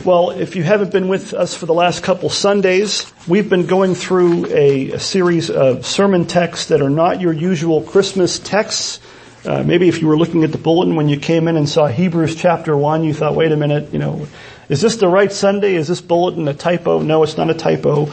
Well, 0.00 0.30
if 0.30 0.56
you 0.56 0.64
haven't 0.64 0.90
been 0.90 1.06
with 1.06 1.32
us 1.32 1.54
for 1.54 1.66
the 1.66 1.74
last 1.74 2.02
couple 2.02 2.28
Sundays, 2.28 3.12
we've 3.28 3.48
been 3.48 3.66
going 3.66 3.94
through 3.94 4.46
a, 4.46 4.92
a 4.92 4.98
series 4.98 5.48
of 5.48 5.86
sermon 5.86 6.26
texts 6.26 6.68
that 6.68 6.82
are 6.82 6.90
not 6.90 7.20
your 7.20 7.32
usual 7.32 7.82
Christmas 7.82 8.40
texts. 8.40 8.98
Uh, 9.44 9.62
maybe 9.62 9.86
if 9.88 10.00
you 10.00 10.08
were 10.08 10.16
looking 10.16 10.42
at 10.42 10.50
the 10.50 10.58
bulletin 10.58 10.96
when 10.96 11.08
you 11.08 11.20
came 11.20 11.46
in 11.46 11.56
and 11.56 11.68
saw 11.68 11.86
Hebrews 11.86 12.34
chapter 12.34 12.76
1, 12.76 13.04
you 13.04 13.14
thought, 13.14 13.36
wait 13.36 13.52
a 13.52 13.56
minute, 13.56 13.92
you 13.92 14.00
know, 14.00 14.26
is 14.68 14.80
this 14.80 14.96
the 14.96 15.06
right 15.06 15.30
Sunday? 15.30 15.76
Is 15.76 15.86
this 15.86 16.00
bulletin 16.00 16.48
a 16.48 16.54
typo? 16.54 17.00
No, 17.00 17.22
it's 17.22 17.36
not 17.36 17.48
a 17.48 17.54
typo. 17.54 18.10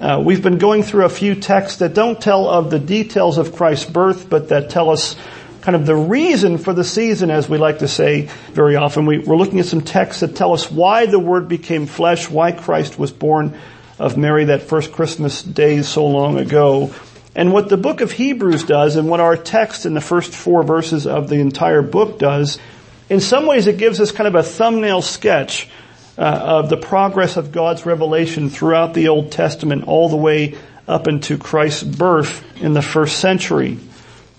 Uh, 0.00 0.20
we've 0.24 0.42
been 0.42 0.58
going 0.58 0.82
through 0.82 1.04
a 1.04 1.10
few 1.10 1.36
texts 1.36 1.78
that 1.78 1.94
don't 1.94 2.20
tell 2.20 2.48
of 2.48 2.70
the 2.70 2.80
details 2.80 3.38
of 3.38 3.54
Christ's 3.54 3.88
birth, 3.88 4.28
but 4.28 4.48
that 4.48 4.70
tell 4.70 4.90
us 4.90 5.14
kind 5.68 5.76
of 5.76 5.84
the 5.84 5.94
reason 5.94 6.56
for 6.56 6.72
the 6.72 6.82
season, 6.82 7.30
as 7.30 7.46
we 7.46 7.58
like 7.58 7.80
to 7.80 7.88
say 7.88 8.22
very 8.52 8.74
often. 8.74 9.04
We, 9.04 9.18
are 9.18 9.36
looking 9.36 9.60
at 9.60 9.66
some 9.66 9.82
texts 9.82 10.20
that 10.20 10.34
tell 10.34 10.54
us 10.54 10.70
why 10.70 11.04
the 11.04 11.18
Word 11.18 11.46
became 11.46 11.84
flesh, 11.84 12.30
why 12.30 12.52
Christ 12.52 12.98
was 12.98 13.12
born 13.12 13.54
of 13.98 14.16
Mary 14.16 14.46
that 14.46 14.62
first 14.62 14.92
Christmas 14.92 15.42
day 15.42 15.82
so 15.82 16.06
long 16.06 16.38
ago. 16.38 16.94
And 17.34 17.52
what 17.52 17.68
the 17.68 17.76
book 17.76 18.00
of 18.00 18.10
Hebrews 18.10 18.64
does, 18.64 18.96
and 18.96 19.10
what 19.10 19.20
our 19.20 19.36
text 19.36 19.84
in 19.84 19.92
the 19.92 20.00
first 20.00 20.34
four 20.34 20.62
verses 20.62 21.06
of 21.06 21.28
the 21.28 21.36
entire 21.36 21.82
book 21.82 22.18
does, 22.18 22.56
in 23.10 23.20
some 23.20 23.44
ways 23.44 23.66
it 23.66 23.76
gives 23.76 24.00
us 24.00 24.10
kind 24.10 24.26
of 24.26 24.36
a 24.36 24.42
thumbnail 24.42 25.02
sketch 25.02 25.68
uh, 26.16 26.22
of 26.22 26.70
the 26.70 26.78
progress 26.78 27.36
of 27.36 27.52
God's 27.52 27.84
revelation 27.84 28.48
throughout 28.48 28.94
the 28.94 29.08
Old 29.08 29.32
Testament 29.32 29.84
all 29.86 30.08
the 30.08 30.16
way 30.16 30.56
up 30.86 31.08
into 31.08 31.36
Christ's 31.36 31.82
birth 31.82 32.42
in 32.62 32.72
the 32.72 32.80
first 32.80 33.18
century. 33.18 33.78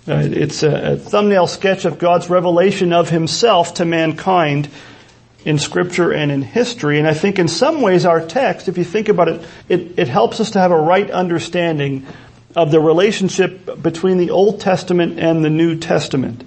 It's 0.06 0.62
a, 0.62 0.92
a 0.92 0.96
thumbnail 0.96 1.46
sketch 1.46 1.84
of 1.84 1.98
God's 1.98 2.30
revelation 2.30 2.92
of 2.92 3.10
himself 3.10 3.74
to 3.74 3.84
mankind 3.84 4.68
in 5.44 5.58
scripture 5.58 6.12
and 6.12 6.30
in 6.30 6.42
history. 6.42 6.98
And 6.98 7.08
I 7.08 7.14
think 7.14 7.38
in 7.38 7.48
some 7.48 7.80
ways 7.80 8.04
our 8.04 8.24
text, 8.24 8.68
if 8.68 8.78
you 8.78 8.84
think 8.84 9.08
about 9.08 9.28
it, 9.28 9.42
it, 9.68 9.98
it 9.98 10.08
helps 10.08 10.40
us 10.40 10.52
to 10.52 10.58
have 10.58 10.70
a 10.70 10.80
right 10.80 11.10
understanding 11.10 12.06
of 12.54 12.70
the 12.70 12.80
relationship 12.80 13.80
between 13.82 14.18
the 14.18 14.30
Old 14.30 14.60
Testament 14.60 15.18
and 15.18 15.44
the 15.44 15.50
New 15.50 15.76
Testament. 15.78 16.44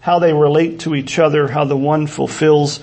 How 0.00 0.18
they 0.18 0.32
relate 0.32 0.80
to 0.80 0.94
each 0.94 1.18
other, 1.18 1.48
how 1.48 1.64
the 1.64 1.76
one 1.76 2.06
fulfills 2.06 2.80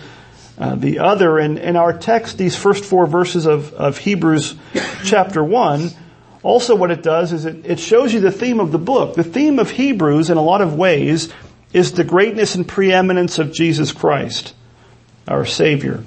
uh, 0.58 0.76
the 0.76 1.00
other. 1.00 1.38
And 1.38 1.58
in 1.58 1.76
our 1.76 1.98
text, 1.98 2.38
these 2.38 2.56
first 2.56 2.86
four 2.86 3.08
verses 3.08 3.46
of, 3.46 3.74
of 3.74 3.98
Hebrews 3.98 4.56
chapter 5.04 5.44
1, 5.44 5.92
also 6.44 6.76
what 6.76 6.92
it 6.92 7.04
does 7.04 7.34
is 7.34 7.46
it, 7.46 7.66
it 7.66 7.80
shows 7.80 8.14
you 8.14 8.20
the 8.20 8.32
theme 8.32 8.60
of 8.60 8.72
the 8.72 8.80
book. 8.80 9.16
The 9.16 9.24
theme 9.24 9.60
of 9.60 9.70
Hebrews 9.70 10.30
in 10.30 10.38
a 10.38 10.44
lot 10.44 10.62
of 10.62 10.76
ways 10.76 11.32
is 11.74 11.94
the 11.94 12.04
greatness 12.04 12.56
and 12.56 12.68
preeminence 12.68 13.40
of 13.40 13.54
Jesus 13.54 13.92
Christ, 13.92 14.54
our 15.28 15.46
Savior. 15.46 16.04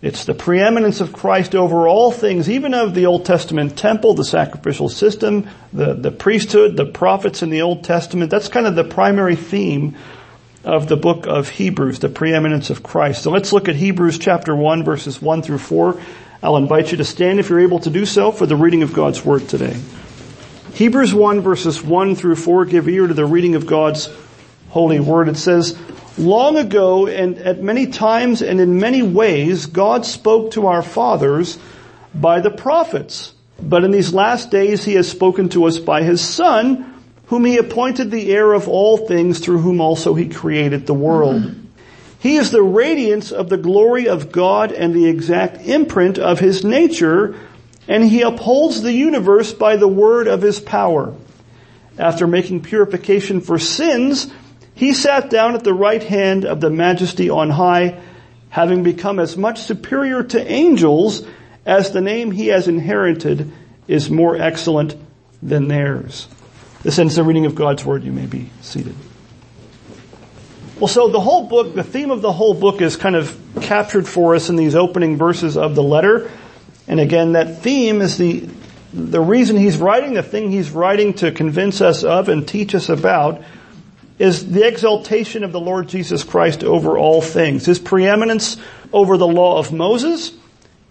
It's 0.00 0.26
the 0.26 0.34
preeminence 0.34 1.00
of 1.00 1.12
Christ 1.12 1.56
over 1.56 1.88
all 1.88 2.12
things, 2.12 2.48
even 2.48 2.72
of 2.72 2.94
the 2.94 3.06
Old 3.06 3.24
Testament 3.24 3.76
temple, 3.76 4.14
the 4.14 4.24
sacrificial 4.24 4.88
system, 4.88 5.48
the, 5.72 5.94
the 5.94 6.12
priesthood, 6.12 6.76
the 6.76 6.86
prophets 6.86 7.42
in 7.42 7.50
the 7.50 7.62
Old 7.62 7.82
Testament. 7.82 8.30
That's 8.30 8.48
kind 8.48 8.66
of 8.66 8.76
the 8.76 8.84
primary 8.84 9.34
theme 9.34 9.96
of 10.62 10.86
the 10.88 10.96
book 10.96 11.26
of 11.26 11.48
Hebrews, 11.48 11.98
the 11.98 12.08
preeminence 12.08 12.70
of 12.70 12.82
Christ. 12.82 13.22
So 13.22 13.30
let's 13.32 13.52
look 13.52 13.68
at 13.68 13.74
Hebrews 13.74 14.18
chapter 14.18 14.54
1 14.54 14.84
verses 14.84 15.20
1 15.20 15.42
through 15.42 15.58
4 15.58 16.00
I'll 16.40 16.56
invite 16.56 16.92
you 16.92 16.98
to 16.98 17.04
stand 17.04 17.40
if 17.40 17.48
you're 17.48 17.58
able 17.58 17.80
to 17.80 17.90
do 17.90 18.06
so 18.06 18.30
for 18.30 18.46
the 18.46 18.54
reading 18.54 18.84
of 18.84 18.92
God's 18.92 19.24
Word 19.24 19.48
today. 19.48 19.76
Hebrews 20.74 21.12
1 21.12 21.40
verses 21.40 21.82
1 21.82 22.14
through 22.14 22.36
4 22.36 22.64
give 22.66 22.88
ear 22.88 23.08
to 23.08 23.14
the 23.14 23.26
reading 23.26 23.56
of 23.56 23.66
God's 23.66 24.08
holy 24.68 25.00
Word. 25.00 25.28
It 25.28 25.36
says, 25.36 25.76
Long 26.16 26.56
ago 26.56 27.08
and 27.08 27.38
at 27.38 27.60
many 27.60 27.88
times 27.88 28.40
and 28.40 28.60
in 28.60 28.78
many 28.78 29.02
ways 29.02 29.66
God 29.66 30.06
spoke 30.06 30.52
to 30.52 30.68
our 30.68 30.82
fathers 30.82 31.58
by 32.14 32.38
the 32.38 32.50
prophets. 32.50 33.34
But 33.60 33.82
in 33.82 33.90
these 33.90 34.14
last 34.14 34.52
days 34.52 34.84
he 34.84 34.94
has 34.94 35.10
spoken 35.10 35.48
to 35.50 35.64
us 35.64 35.78
by 35.78 36.04
his 36.04 36.20
Son, 36.20 37.02
whom 37.26 37.44
he 37.46 37.56
appointed 37.56 38.12
the 38.12 38.30
heir 38.32 38.52
of 38.52 38.68
all 38.68 38.96
things 38.96 39.40
through 39.40 39.58
whom 39.58 39.80
also 39.80 40.14
he 40.14 40.28
created 40.28 40.86
the 40.86 40.94
world. 40.94 41.42
He 42.20 42.36
is 42.36 42.50
the 42.50 42.62
radiance 42.62 43.30
of 43.30 43.48
the 43.48 43.56
glory 43.56 44.08
of 44.08 44.32
God 44.32 44.72
and 44.72 44.92
the 44.92 45.06
exact 45.06 45.62
imprint 45.66 46.18
of 46.18 46.40
his 46.40 46.64
nature, 46.64 47.36
and 47.86 48.04
he 48.04 48.22
upholds 48.22 48.82
the 48.82 48.92
universe 48.92 49.52
by 49.52 49.76
the 49.76 49.88
word 49.88 50.26
of 50.26 50.42
his 50.42 50.58
power. 50.58 51.14
After 51.96 52.26
making 52.26 52.62
purification 52.62 53.40
for 53.40 53.58
sins, 53.58 54.32
he 54.74 54.92
sat 54.92 55.30
down 55.30 55.54
at 55.54 55.64
the 55.64 55.74
right 55.74 56.02
hand 56.02 56.44
of 56.44 56.60
the 56.60 56.70
majesty 56.70 57.30
on 57.30 57.50
high, 57.50 58.00
having 58.50 58.82
become 58.82 59.18
as 59.18 59.36
much 59.36 59.60
superior 59.62 60.22
to 60.22 60.50
angels 60.50 61.26
as 61.66 61.90
the 61.90 62.00
name 62.00 62.30
he 62.30 62.48
has 62.48 62.66
inherited 62.66 63.52
is 63.86 64.10
more 64.10 64.36
excellent 64.36 64.96
than 65.42 65.68
theirs. 65.68 66.28
This 66.82 66.98
ends 66.98 67.16
the 67.16 67.22
reading 67.22 67.46
of 67.46 67.54
God's 67.54 67.84
word. 67.84 68.04
You 68.04 68.12
may 68.12 68.26
be 68.26 68.50
seated. 68.60 68.94
Well, 70.78 70.86
so 70.86 71.08
the 71.08 71.20
whole 71.20 71.48
book, 71.48 71.74
the 71.74 71.82
theme 71.82 72.12
of 72.12 72.22
the 72.22 72.30
whole 72.30 72.54
book 72.54 72.80
is 72.80 72.96
kind 72.96 73.16
of 73.16 73.36
captured 73.60 74.06
for 74.06 74.36
us 74.36 74.48
in 74.48 74.54
these 74.54 74.76
opening 74.76 75.16
verses 75.16 75.56
of 75.56 75.74
the 75.74 75.82
letter. 75.82 76.30
And 76.86 77.00
again, 77.00 77.32
that 77.32 77.62
theme 77.62 78.00
is 78.00 78.16
the, 78.16 78.48
the 78.94 79.20
reason 79.20 79.56
he's 79.56 79.78
writing, 79.78 80.14
the 80.14 80.22
thing 80.22 80.52
he's 80.52 80.70
writing 80.70 81.14
to 81.14 81.32
convince 81.32 81.80
us 81.80 82.04
of 82.04 82.28
and 82.28 82.46
teach 82.46 82.76
us 82.76 82.88
about 82.88 83.42
is 84.20 84.52
the 84.52 84.68
exaltation 84.68 85.42
of 85.42 85.50
the 85.50 85.58
Lord 85.58 85.88
Jesus 85.88 86.22
Christ 86.22 86.62
over 86.62 86.96
all 86.96 87.22
things. 87.22 87.66
His 87.66 87.80
preeminence 87.80 88.56
over 88.92 89.16
the 89.16 89.26
law 89.26 89.58
of 89.58 89.72
Moses, 89.72 90.32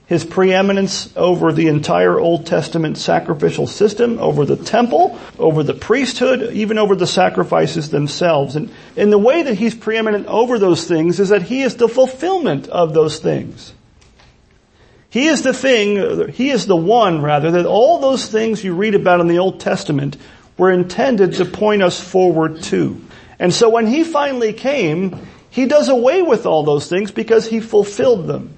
his 0.08 0.24
preeminence 0.24 1.16
over 1.18 1.52
the 1.52 1.68
entire 1.68 2.18
Old 2.18 2.46
Testament 2.46 2.98
sacrificial 2.98 3.68
system, 3.68 4.20
over 4.20 4.46
the 4.46 4.56
temple, 4.56 5.20
over 5.38 5.64
the 5.64 5.74
priesthood, 5.74 6.54
even 6.54 6.78
over 6.78 6.96
the 6.96 7.06
sacrifices 7.06 7.90
themselves. 7.90 8.56
And, 8.56 8.72
and 8.96 9.12
the 9.12 9.18
way 9.18 9.44
that 9.44 9.56
he's 9.56 9.76
preeminent 9.76 10.26
over 10.28 10.60
those 10.60 10.88
things 10.88 11.20
is 11.20 11.30
that 11.30 11.44
he 11.44 11.62
is 11.62 11.76
the 11.76 11.90
fulfillment 11.90 12.70
of 12.70 12.94
those 12.94 13.20
things. 13.20 13.74
He 15.10 15.28
is 15.28 15.42
the 15.42 15.54
thing, 15.54 16.30
he 16.30 16.52
is 16.52 16.68
the 16.68 16.76
one 16.76 17.22
rather, 17.22 17.52
that 17.52 17.66
all 17.66 18.00
those 18.00 18.28
things 18.28 18.64
you 18.64 18.76
read 18.76 18.96
about 18.96 19.20
in 19.20 19.28
the 19.28 19.40
Old 19.40 19.60
Testament 19.60 20.16
were 20.58 20.72
intended 20.72 21.34
to 21.34 21.46
point 21.46 21.84
us 21.84 22.00
forward 22.00 22.64
to. 22.64 23.02
And 23.40 23.54
so 23.54 23.70
when 23.70 23.88
he 23.88 24.06
finally 24.06 24.54
came, 24.54 25.28
he 25.50 25.66
does 25.66 25.90
away 25.90 26.22
with 26.22 26.46
all 26.46 26.64
those 26.64 26.88
things 26.88 27.12
because 27.12 27.48
he 27.48 27.60
fulfilled 27.60 28.28
them. 28.28 28.57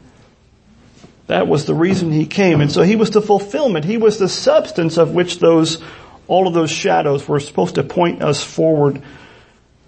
That 1.29 1.47
was 1.47 1.65
the 1.65 1.75
reason 1.75 2.11
he 2.11 2.25
came. 2.25 2.59
And 2.59 2.71
so 2.71 2.81
he 2.81 2.95
was 2.95 3.11
the 3.11 3.21
fulfillment. 3.21 3.85
He 3.85 3.97
was 3.97 4.17
the 4.17 4.27
substance 4.27 4.97
of 4.97 5.11
which 5.11 5.37
those, 5.37 5.79
all 6.27 6.47
of 6.47 6.55
those 6.55 6.71
shadows 6.71 7.27
were 7.27 7.39
supposed 7.39 7.75
to 7.75 7.83
point 7.83 8.23
us 8.23 8.43
forward 8.43 9.03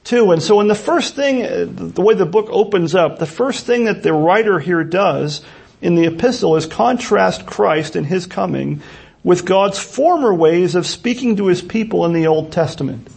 to. 0.03 0.33
And 0.33 0.43
so 0.43 0.59
in 0.59 0.67
the 0.67 0.75
first 0.75 1.15
thing, 1.15 1.41
uh, 1.41 1.65
the 1.67 2.03
way 2.03 2.13
the 2.13 2.27
book 2.27 2.49
opens 2.51 2.93
up, 2.93 3.17
the 3.17 3.25
first 3.25 3.65
thing 3.65 3.85
that 3.85 4.03
the 4.03 4.13
writer 4.13 4.59
here 4.59 4.83
does 4.83 5.43
in 5.81 5.95
the 5.95 6.05
epistle 6.05 6.57
is 6.57 6.67
contrast 6.67 7.47
Christ 7.47 7.95
and 7.95 8.05
his 8.05 8.27
coming 8.27 8.83
with 9.23 9.43
God's 9.43 9.79
former 9.79 10.31
ways 10.31 10.75
of 10.75 10.85
speaking 10.85 11.37
to 11.37 11.47
his 11.47 11.63
people 11.63 12.05
in 12.05 12.13
the 12.13 12.27
Old 12.27 12.51
Testament. 12.51 13.07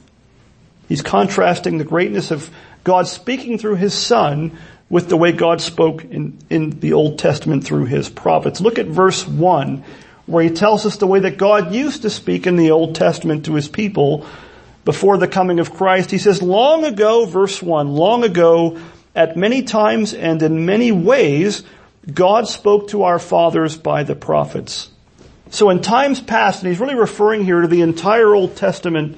He's 0.89 1.03
contrasting 1.03 1.77
the 1.77 1.85
greatness 1.85 2.31
of 2.31 2.51
God 2.85 3.07
speaking 3.07 3.59
through 3.59 3.77
his 3.77 3.93
son 3.93 4.59
with 4.89 5.09
the 5.09 5.17
way 5.17 5.33
God 5.33 5.61
spoke 5.61 6.05
in, 6.05 6.39
in 6.51 6.79
the 6.81 6.93
Old 6.93 7.19
Testament 7.19 7.65
through 7.65 7.87
his 7.87 8.09
prophets. 8.09 8.61
Look 8.61 8.79
at 8.79 8.87
verse 8.87 9.27
1 9.27 9.85
where 10.27 10.43
he 10.43 10.51
tells 10.51 10.87
us 10.87 10.97
the 10.97 11.07
way 11.07 11.21
that 11.21 11.37
God 11.37 11.75
used 11.75 12.03
to 12.03 12.11
speak 12.11 12.47
in 12.47 12.57
the 12.57 12.71
Old 12.71 12.95
Testament 12.95 13.45
to 13.47 13.55
his 13.55 13.69
people 13.69 14.27
before 14.85 15.19
the 15.19 15.29
coming 15.29 15.61
of 15.61 15.73
Christ. 15.73 16.11
He 16.11 16.19
says, 16.19 16.43
long 16.43 16.85
ago, 16.85 17.27
verse 17.27 17.63
1, 17.63 17.89
long 17.89 18.25
ago, 18.25 18.79
at 19.15 19.37
many 19.37 19.63
times 19.63 20.15
and 20.15 20.43
in 20.43 20.67
many 20.67 20.93
ways, 20.93 21.63
God 22.13 22.49
spoke 22.49 22.89
to 22.89 23.05
our 23.05 23.19
fathers 23.19 23.77
by 23.77 24.03
the 24.03 24.17
prophets. 24.17 24.91
So 25.51 25.71
in 25.71 25.83
times 25.83 26.21
past, 26.21 26.63
and 26.63 26.71
he's 26.71 26.81
really 26.81 26.95
referring 26.95 27.45
here 27.45 27.61
to 27.61 27.69
the 27.69 27.83
entire 27.83 28.35
Old 28.35 28.57
Testament 28.57 29.17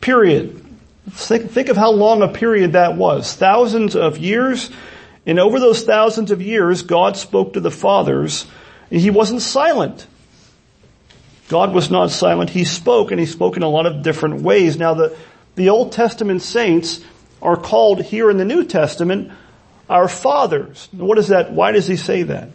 period. 0.00 0.64
Think, 1.10 1.50
think 1.50 1.68
of 1.68 1.76
how 1.76 1.90
long 1.90 2.22
a 2.22 2.28
period 2.28 2.72
that 2.72 2.96
was. 2.96 3.34
Thousands 3.34 3.94
of 3.94 4.18
years 4.18 4.70
and 5.26 5.38
over 5.38 5.60
those 5.60 5.84
thousands 5.84 6.30
of 6.30 6.40
years, 6.40 6.82
God 6.82 7.16
spoke 7.16 7.52
to 7.54 7.60
the 7.60 7.70
fathers. 7.70 8.46
He 8.88 9.10
wasn't 9.10 9.42
silent. 9.42 10.06
God 11.48 11.74
was 11.74 11.90
not 11.90 12.10
silent. 12.10 12.50
He 12.50 12.64
spoke 12.64 13.10
and 13.10 13.20
he 13.20 13.26
spoke 13.26 13.56
in 13.56 13.62
a 13.62 13.68
lot 13.68 13.86
of 13.86 14.02
different 14.02 14.42
ways. 14.42 14.78
Now 14.78 14.94
the, 14.94 15.16
the 15.56 15.68
Old 15.68 15.92
Testament 15.92 16.42
saints 16.42 17.00
are 17.42 17.56
called 17.56 18.02
here 18.02 18.30
in 18.30 18.38
the 18.38 18.44
New 18.44 18.64
Testament 18.64 19.32
our 19.88 20.08
fathers. 20.08 20.88
What 20.92 21.18
is 21.18 21.28
that? 21.28 21.52
Why 21.52 21.72
does 21.72 21.88
he 21.88 21.96
say 21.96 22.22
that? 22.22 22.50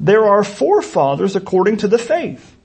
There 0.00 0.26
are 0.26 0.42
forefathers 0.42 1.36
according 1.36 1.78
to 1.78 1.88
the 1.88 1.98
faith. 1.98 2.56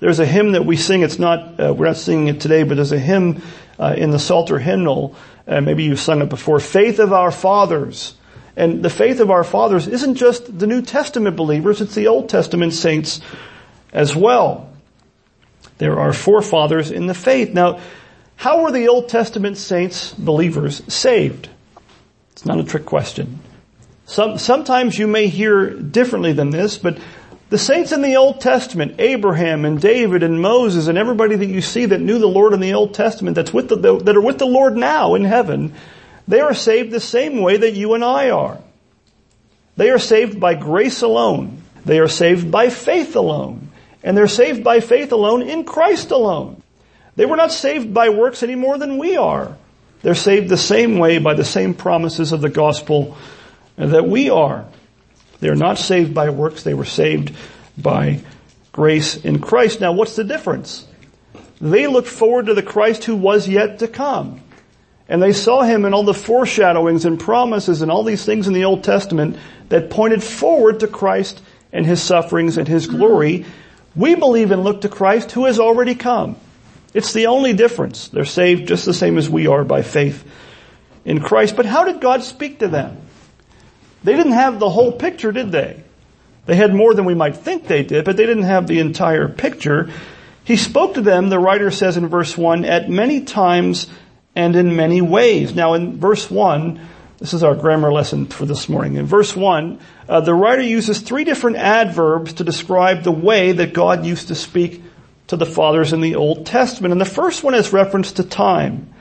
There's 0.00 0.18
a 0.18 0.26
hymn 0.26 0.52
that 0.52 0.66
we 0.66 0.76
sing. 0.76 1.02
It's 1.02 1.18
not, 1.18 1.60
uh, 1.60 1.72
we're 1.72 1.86
not 1.86 1.96
singing 1.96 2.28
it 2.28 2.40
today, 2.40 2.64
but 2.64 2.74
there's 2.74 2.92
a 2.92 2.98
hymn 2.98 3.42
uh, 3.78 3.94
in 3.96 4.10
the 4.10 4.18
Psalter 4.18 4.58
hymnal. 4.58 5.14
Uh, 5.46 5.60
maybe 5.60 5.84
you've 5.84 6.00
sung 6.00 6.20
it 6.20 6.28
before. 6.28 6.58
Faith 6.58 6.98
of 6.98 7.12
our 7.12 7.30
fathers 7.30 8.14
And 8.56 8.82
the 8.82 8.90
faith 8.90 9.20
of 9.20 9.30
our 9.30 9.44
fathers 9.44 9.86
isn't 9.86 10.14
just 10.14 10.58
the 10.58 10.66
New 10.66 10.82
Testament 10.82 11.36
believers, 11.36 11.80
it's 11.80 11.94
the 11.94 12.06
Old 12.06 12.28
Testament 12.28 12.72
saints 12.72 13.20
as 13.92 14.16
well. 14.16 14.70
There 15.78 16.00
are 16.00 16.12
forefathers 16.12 16.90
in 16.90 17.06
the 17.06 17.14
faith. 17.14 17.52
Now, 17.52 17.80
how 18.36 18.62
were 18.62 18.70
the 18.70 18.88
Old 18.88 19.08
Testament 19.08 19.58
saints, 19.58 20.12
believers, 20.14 20.82
saved? 20.92 21.48
It's 22.32 22.46
not 22.46 22.58
a 22.58 22.64
trick 22.64 22.86
question. 22.86 23.40
Some, 24.06 24.38
sometimes 24.38 24.98
you 24.98 25.06
may 25.06 25.28
hear 25.28 25.70
differently 25.70 26.32
than 26.32 26.50
this, 26.50 26.78
but 26.78 26.98
the 27.48 27.58
saints 27.58 27.92
in 27.92 28.02
the 28.02 28.16
Old 28.16 28.40
Testament, 28.40 28.96
Abraham 28.98 29.64
and 29.64 29.80
David 29.80 30.22
and 30.22 30.40
Moses 30.40 30.86
and 30.86 30.98
everybody 30.98 31.36
that 31.36 31.46
you 31.46 31.60
see 31.60 31.86
that 31.86 32.00
knew 32.00 32.18
the 32.18 32.26
Lord 32.26 32.52
in 32.52 32.60
the 32.60 32.74
Old 32.74 32.94
Testament 32.94 33.36
that's 33.36 33.52
with 33.52 33.68
the, 33.68 33.76
that 33.76 34.16
are 34.16 34.20
with 34.20 34.38
the 34.38 34.46
Lord 34.46 34.76
now 34.76 35.14
in 35.14 35.24
heaven, 35.24 35.74
they 36.28 36.40
are 36.40 36.54
saved 36.54 36.90
the 36.90 37.00
same 37.00 37.40
way 37.40 37.56
that 37.56 37.74
you 37.74 37.94
and 37.94 38.04
I 38.04 38.30
are. 38.30 38.58
They 39.76 39.90
are 39.90 39.98
saved 39.98 40.40
by 40.40 40.54
grace 40.54 41.02
alone. 41.02 41.62
They 41.84 42.00
are 42.00 42.08
saved 42.08 42.50
by 42.50 42.70
faith 42.70 43.14
alone. 43.14 43.70
And 44.02 44.16
they're 44.16 44.28
saved 44.28 44.64
by 44.64 44.80
faith 44.80 45.12
alone 45.12 45.42
in 45.42 45.64
Christ 45.64 46.10
alone. 46.10 46.62
They 47.14 47.26
were 47.26 47.36
not 47.36 47.52
saved 47.52 47.94
by 47.94 48.08
works 48.08 48.42
any 48.42 48.54
more 48.54 48.78
than 48.78 48.98
we 48.98 49.16
are. 49.16 49.56
They're 50.02 50.14
saved 50.14 50.48
the 50.48 50.56
same 50.56 50.98
way 50.98 51.18
by 51.18 51.34
the 51.34 51.44
same 51.44 51.74
promises 51.74 52.32
of 52.32 52.40
the 52.40 52.48
gospel 52.48 53.16
that 53.76 54.06
we 54.06 54.30
are. 54.30 54.66
They're 55.40 55.54
not 55.54 55.78
saved 55.78 56.14
by 56.14 56.30
works. 56.30 56.62
They 56.62 56.74
were 56.74 56.84
saved 56.84 57.34
by 57.76 58.20
grace 58.72 59.16
in 59.16 59.40
Christ. 59.40 59.80
Now 59.80 59.92
what's 59.92 60.16
the 60.16 60.24
difference? 60.24 60.86
They 61.60 61.86
looked 61.86 62.08
forward 62.08 62.46
to 62.46 62.54
the 62.54 62.62
Christ 62.62 63.04
who 63.04 63.16
was 63.16 63.48
yet 63.48 63.78
to 63.80 63.88
come. 63.88 64.40
And 65.08 65.22
they 65.22 65.32
saw 65.32 65.62
him 65.62 65.84
in 65.84 65.94
all 65.94 66.02
the 66.02 66.14
foreshadowings 66.14 67.04
and 67.04 67.18
promises 67.18 67.82
and 67.82 67.90
all 67.90 68.02
these 68.02 68.24
things 68.24 68.48
in 68.48 68.54
the 68.54 68.64
Old 68.64 68.82
Testament 68.82 69.36
that 69.68 69.90
pointed 69.90 70.22
forward 70.22 70.80
to 70.80 70.88
Christ 70.88 71.42
and 71.72 71.86
his 71.86 72.02
sufferings 72.02 72.58
and 72.58 72.66
his 72.66 72.86
glory. 72.86 73.46
We 73.94 74.14
believe 74.14 74.50
and 74.50 74.64
look 74.64 74.80
to 74.80 74.88
Christ 74.88 75.32
who 75.32 75.44
has 75.44 75.60
already 75.60 75.94
come. 75.94 76.36
It's 76.92 77.12
the 77.12 77.26
only 77.26 77.52
difference. 77.52 78.08
They're 78.08 78.24
saved 78.24 78.68
just 78.68 78.84
the 78.84 78.94
same 78.94 79.18
as 79.18 79.30
we 79.30 79.46
are 79.46 79.64
by 79.64 79.82
faith 79.82 80.24
in 81.04 81.20
Christ. 81.20 81.54
But 81.54 81.66
how 81.66 81.84
did 81.84 82.00
God 82.00 82.22
speak 82.22 82.58
to 82.60 82.68
them? 82.68 82.96
They 84.02 84.16
didn't 84.16 84.32
have 84.32 84.58
the 84.58 84.70
whole 84.70 84.92
picture, 84.92 85.30
did 85.30 85.52
they? 85.52 85.82
They 86.46 86.56
had 86.56 86.74
more 86.74 86.94
than 86.94 87.04
we 87.04 87.14
might 87.14 87.36
think 87.36 87.66
they 87.66 87.82
did, 87.82 88.04
but 88.04 88.16
they 88.16 88.26
didn't 88.26 88.44
have 88.44 88.66
the 88.66 88.78
entire 88.78 89.28
picture. 89.28 89.90
He 90.44 90.56
spoke 90.56 90.94
to 90.94 91.00
them, 91.00 91.28
the 91.28 91.40
writer 91.40 91.70
says 91.70 91.96
in 91.96 92.06
verse 92.06 92.36
1, 92.38 92.64
at 92.64 92.88
many 92.88 93.22
times 93.22 93.88
and 94.36 94.54
in 94.54 94.76
many 94.76 95.00
ways. 95.00 95.54
Now 95.54 95.74
in 95.74 95.98
verse 95.98 96.30
1, 96.30 96.78
this 97.18 97.32
is 97.32 97.42
our 97.42 97.54
grammar 97.54 97.90
lesson 97.90 98.26
for 98.26 98.44
this 98.44 98.68
morning. 98.68 98.96
In 98.96 99.06
verse 99.06 99.34
1, 99.34 99.80
uh, 100.08 100.20
the 100.20 100.34
writer 100.34 100.62
uses 100.62 101.00
three 101.00 101.24
different 101.24 101.56
adverbs 101.56 102.34
to 102.34 102.44
describe 102.44 103.02
the 103.02 103.10
way 103.10 103.52
that 103.52 103.72
God 103.72 104.04
used 104.04 104.28
to 104.28 104.34
speak 104.34 104.82
to 105.28 105.36
the 105.36 105.46
fathers 105.46 105.94
in 105.94 106.02
the 106.02 106.14
Old 106.14 106.44
Testament. 106.44 106.92
And 106.92 107.00
the 107.00 107.06
first 107.06 107.42
one 107.42 107.54
is 107.54 107.72
reference 107.72 108.12
to 108.12 108.22
time. 108.22 108.92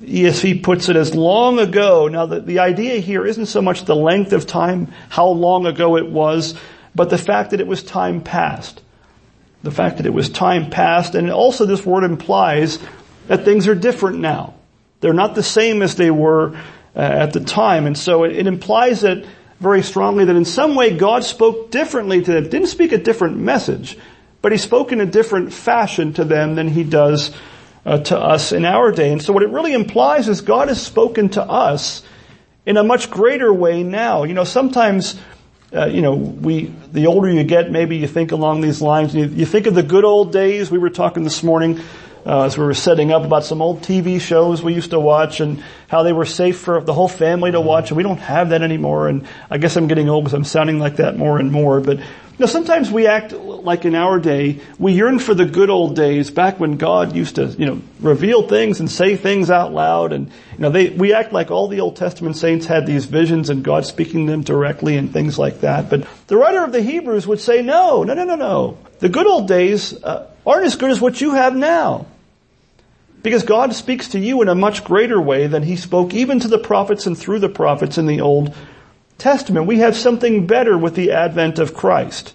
ESV 0.00 0.62
puts 0.62 0.88
it 0.88 0.96
as 0.96 1.14
long 1.14 1.58
ago. 1.58 2.06
Now 2.06 2.26
the, 2.26 2.40
the 2.40 2.60
idea 2.60 2.98
here 2.98 3.26
isn't 3.26 3.46
so 3.46 3.60
much 3.60 3.84
the 3.84 3.96
length 3.96 4.32
of 4.32 4.46
time, 4.46 4.92
how 5.08 5.26
long 5.26 5.66
ago 5.66 5.96
it 5.96 6.06
was, 6.06 6.54
but 6.94 7.10
the 7.10 7.18
fact 7.18 7.50
that 7.50 7.60
it 7.60 7.66
was 7.66 7.82
time 7.82 8.20
past. 8.20 8.80
The 9.64 9.70
fact 9.70 9.98
that 9.98 10.06
it 10.06 10.14
was 10.14 10.28
time 10.28 10.70
past, 10.70 11.14
and 11.14 11.30
also 11.30 11.66
this 11.66 11.86
word 11.86 12.04
implies 12.04 12.78
that 13.28 13.44
things 13.44 13.68
are 13.68 13.74
different 13.74 14.18
now. 14.18 14.54
They're 15.00 15.12
not 15.12 15.34
the 15.34 15.42
same 15.42 15.82
as 15.82 15.96
they 15.96 16.10
were 16.10 16.56
uh, 16.94 16.98
at 16.98 17.32
the 17.32 17.40
time. 17.40 17.86
And 17.86 17.96
so 17.96 18.24
it, 18.24 18.36
it, 18.36 18.46
implies 18.46 19.00
that 19.00 19.24
very 19.58 19.82
strongly 19.82 20.24
that 20.24 20.36
in 20.36 20.44
some 20.44 20.74
way 20.74 20.96
God 20.96 21.24
spoke 21.24 21.70
differently 21.70 22.22
to 22.22 22.32
them. 22.32 22.48
Didn't 22.48 22.68
speak 22.68 22.92
a 22.92 22.98
different 22.98 23.38
message, 23.38 23.98
but 24.40 24.52
he 24.52 24.58
spoke 24.58 24.92
in 24.92 25.00
a 25.00 25.06
different 25.06 25.52
fashion 25.52 26.12
to 26.14 26.24
them 26.24 26.54
than 26.54 26.68
he 26.68 26.84
does 26.84 27.32
uh, 27.84 27.98
to 27.98 28.18
us 28.18 28.52
in 28.52 28.64
our 28.64 28.92
day. 28.92 29.10
And 29.10 29.22
so 29.22 29.32
what 29.32 29.42
it 29.42 29.48
really 29.48 29.72
implies 29.72 30.28
is 30.28 30.40
God 30.40 30.68
has 30.68 30.80
spoken 30.80 31.30
to 31.30 31.42
us 31.42 32.02
in 32.64 32.76
a 32.76 32.84
much 32.84 33.10
greater 33.10 33.52
way 33.52 33.82
now. 33.82 34.24
You 34.24 34.34
know, 34.34 34.44
sometimes 34.44 35.18
uh, 35.74 35.86
you 35.86 36.02
know, 36.02 36.14
we, 36.14 36.64
the 36.92 37.06
older 37.06 37.30
you 37.30 37.44
get, 37.44 37.70
maybe 37.70 37.96
you 37.96 38.06
think 38.06 38.32
along 38.32 38.60
these 38.60 38.82
lines. 38.82 39.14
You, 39.14 39.24
you, 39.24 39.46
think 39.46 39.66
of 39.66 39.74
the 39.74 39.82
good 39.82 40.04
old 40.04 40.30
days. 40.30 40.70
We 40.70 40.76
were 40.76 40.90
talking 40.90 41.24
this 41.24 41.42
morning 41.42 41.80
uh, 42.24 42.44
as 42.44 42.56
we 42.56 42.64
were 42.64 42.74
setting 42.74 43.12
up 43.12 43.24
about 43.24 43.44
some 43.44 43.60
old 43.60 43.82
TV 43.82 44.20
shows 44.20 44.62
we 44.62 44.74
used 44.74 44.90
to 44.90 45.00
watch 45.00 45.40
and 45.40 45.62
how 45.88 46.02
they 46.02 46.12
were 46.12 46.24
safe 46.24 46.58
for 46.58 46.80
the 46.80 46.92
whole 46.92 47.08
family 47.08 47.50
to 47.52 47.60
watch 47.60 47.90
and 47.90 47.96
we 47.96 48.02
don't 48.02 48.20
have 48.20 48.50
that 48.50 48.62
anymore 48.62 49.08
and 49.08 49.26
I 49.50 49.58
guess 49.58 49.76
I'm 49.76 49.88
getting 49.88 50.08
old 50.08 50.24
because 50.24 50.34
I'm 50.34 50.44
sounding 50.44 50.78
like 50.78 50.96
that 50.96 51.16
more 51.16 51.38
and 51.38 51.50
more 51.50 51.80
but 51.80 51.98
you 52.32 52.38
know, 52.38 52.46
sometimes 52.46 52.90
we 52.90 53.06
act 53.06 53.32
like 53.32 53.84
in 53.84 53.94
our 53.94 54.18
day, 54.18 54.60
we 54.78 54.94
yearn 54.94 55.18
for 55.18 55.34
the 55.34 55.44
good 55.44 55.68
old 55.68 55.94
days 55.94 56.30
back 56.30 56.58
when 56.58 56.78
God 56.78 57.14
used 57.14 57.34
to, 57.34 57.46
you 57.46 57.66
know, 57.66 57.82
reveal 58.00 58.48
things 58.48 58.80
and 58.80 58.90
say 58.90 59.16
things 59.16 59.50
out 59.50 59.74
loud 59.74 60.14
and, 60.14 60.28
you 60.28 60.58
know, 60.58 60.70
they, 60.70 60.88
we 60.88 61.12
act 61.12 61.34
like 61.34 61.50
all 61.50 61.68
the 61.68 61.80
Old 61.80 61.96
Testament 61.96 62.38
saints 62.38 62.64
had 62.64 62.86
these 62.86 63.04
visions 63.04 63.50
and 63.50 63.62
God 63.62 63.84
speaking 63.84 64.24
them 64.24 64.42
directly 64.42 64.96
and 64.96 65.12
things 65.12 65.38
like 65.38 65.60
that. 65.60 65.90
But 65.90 66.06
the 66.26 66.38
writer 66.38 66.64
of 66.64 66.72
the 66.72 66.80
Hebrews 66.80 67.26
would 67.26 67.40
say, 67.40 67.60
no, 67.60 68.02
no, 68.02 68.14
no, 68.14 68.24
no, 68.24 68.36
no. 68.36 68.78
The 69.00 69.10
good 69.10 69.26
old 69.26 69.46
days 69.46 69.92
uh, 70.02 70.31
aren't 70.46 70.66
as 70.66 70.76
good 70.76 70.90
as 70.90 71.00
what 71.00 71.20
you 71.20 71.34
have 71.34 71.54
now. 71.56 72.06
Because 73.22 73.44
God 73.44 73.72
speaks 73.74 74.08
to 74.08 74.18
you 74.18 74.42
in 74.42 74.48
a 74.48 74.54
much 74.54 74.82
greater 74.82 75.20
way 75.20 75.46
than 75.46 75.62
He 75.62 75.76
spoke 75.76 76.12
even 76.12 76.40
to 76.40 76.48
the 76.48 76.58
prophets 76.58 77.06
and 77.06 77.16
through 77.16 77.38
the 77.38 77.48
prophets 77.48 77.98
in 77.98 78.06
the 78.06 78.20
Old 78.20 78.54
Testament. 79.18 79.66
We 79.66 79.78
have 79.78 79.96
something 79.96 80.46
better 80.46 80.76
with 80.76 80.96
the 80.96 81.12
advent 81.12 81.60
of 81.60 81.74
Christ. 81.74 82.34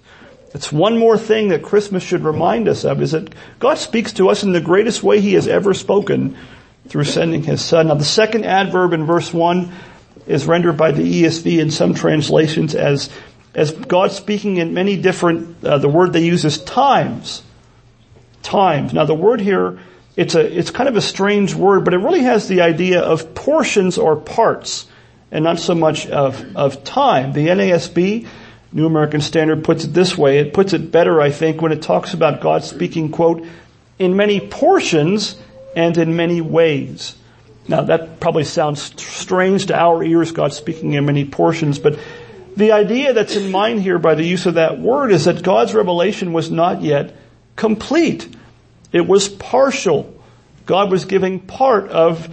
It's 0.54 0.72
one 0.72 0.98
more 0.98 1.18
thing 1.18 1.50
that 1.50 1.62
Christmas 1.62 2.04
should 2.04 2.24
remind 2.24 2.70
us 2.70 2.86
of 2.86 3.02
is 3.02 3.12
that 3.12 3.34
God 3.60 3.78
speaks 3.78 4.14
to 4.14 4.30
us 4.30 4.44
in 4.44 4.54
the 4.54 4.62
greatest 4.62 5.04
way 5.04 5.20
He 5.20 5.34
has 5.34 5.48
ever 5.48 5.74
spoken 5.74 6.38
through 6.88 7.04
sending 7.04 7.44
His 7.44 7.64
Son. 7.64 7.88
Now 7.88 7.96
the 7.96 8.06
second 8.06 8.46
adverb 8.46 8.94
in 8.94 9.06
verse 9.06 9.34
1 9.34 9.72
is 10.26 10.46
rendered 10.46 10.78
by 10.78 10.92
the 10.92 11.24
ESV 11.24 11.60
in 11.60 11.72
some 11.72 11.94
translations 11.94 12.76
as, 12.76 13.10
as 13.54 13.72
God 13.72 14.12
speaking 14.14 14.58
in 14.58 14.74
many 14.74 14.96
different, 14.96 15.64
uh, 15.66 15.78
the 15.78 15.90
word 15.90 16.14
they 16.14 16.24
use 16.24 16.46
is 16.46 16.58
times. 16.64 17.44
Times. 18.48 18.94
Now 18.94 19.06
the 19.06 19.14
word 19.14 19.42
here 19.42 19.78
it's 20.18 20.34
a, 20.34 20.58
it's 20.58 20.72
kind 20.72 20.90
of 20.90 20.96
a 20.96 21.02
strange 21.02 21.54
word, 21.54 21.86
but 21.86 21.94
it 21.94 22.00
really 22.00 22.24
has 22.24 22.48
the 22.48 22.62
idea 22.62 23.02
of 23.02 23.36
portions 23.36 24.00
or 24.00 24.16
parts 24.16 24.88
and 25.32 25.44
not 25.44 25.60
so 25.60 25.76
much 25.76 26.08
of, 26.08 26.56
of 26.56 26.84
time. 26.84 27.34
The 27.34 27.48
NASB, 27.48 28.28
New 28.72 28.88
American 28.88 29.22
Standard, 29.22 29.64
puts 29.64 29.84
it 29.84 29.94
this 29.94 30.18
way. 30.18 30.40
It 30.40 30.56
puts 30.56 30.74
it 30.74 30.92
better, 30.92 31.22
I 31.22 31.30
think, 31.30 31.62
when 31.62 31.72
it 31.72 31.84
talks 31.84 32.16
about 32.16 32.42
God 32.42 32.64
speaking, 32.64 33.12
quote, 33.12 33.46
in 34.00 34.16
many 34.16 34.40
portions 34.40 35.40
and 35.76 35.96
in 36.00 36.16
many 36.16 36.42
ways. 36.42 37.16
Now 37.68 37.84
that 37.84 38.20
probably 38.20 38.46
sounds 38.46 38.82
strange 38.82 39.68
to 39.68 39.78
our 39.78 40.04
ears, 40.04 40.32
God 40.32 40.52
speaking 40.52 40.94
in 40.94 41.06
many 41.06 41.26
portions, 41.26 41.78
but 41.78 42.00
the 42.56 42.72
idea 42.72 43.14
that's 43.14 43.36
in 43.36 43.52
mind 43.52 43.84
here 43.84 44.00
by 44.00 44.16
the 44.16 44.26
use 44.26 44.48
of 44.48 44.56
that 44.56 44.80
word 44.80 45.12
is 45.12 45.26
that 45.26 45.44
God's 45.44 45.76
revelation 45.76 46.34
was 46.34 46.50
not 46.50 46.82
yet 46.82 47.16
complete. 47.56 48.36
It 48.92 49.08
was 49.08 49.30
partial. 49.30 50.14
God 50.66 50.92
was 50.92 51.06
giving 51.06 51.40
part 51.40 51.90
of 51.90 52.30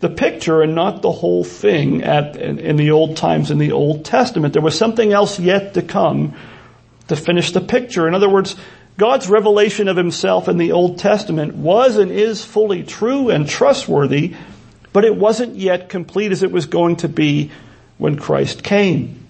the 0.00 0.08
picture 0.10 0.62
and 0.62 0.74
not 0.74 1.02
the 1.02 1.12
whole 1.12 1.44
thing 1.44 2.02
at, 2.02 2.36
in, 2.36 2.58
in 2.58 2.76
the 2.76 2.90
old 2.90 3.16
times 3.16 3.50
in 3.50 3.58
the 3.58 3.72
Old 3.72 4.04
Testament. 4.04 4.52
There 4.52 4.62
was 4.62 4.76
something 4.76 5.12
else 5.12 5.40
yet 5.40 5.74
to 5.74 5.82
come 5.82 6.34
to 7.08 7.16
finish 7.16 7.52
the 7.52 7.60
picture. 7.60 8.06
In 8.06 8.14
other 8.14 8.28
words, 8.28 8.56
God's 8.98 9.28
revelation 9.28 9.88
of 9.88 9.96
himself 9.96 10.48
in 10.48 10.58
the 10.58 10.72
Old 10.72 10.98
Testament 10.98 11.54
was 11.54 11.96
and 11.96 12.10
is 12.10 12.44
fully 12.44 12.82
true 12.82 13.30
and 13.30 13.48
trustworthy, 13.48 14.34
but 14.92 15.04
it 15.04 15.14
wasn't 15.14 15.56
yet 15.56 15.88
complete 15.88 16.32
as 16.32 16.42
it 16.42 16.50
was 16.50 16.66
going 16.66 16.96
to 16.96 17.08
be 17.08 17.50
when 17.98 18.16
Christ 18.16 18.62
came. 18.62 19.26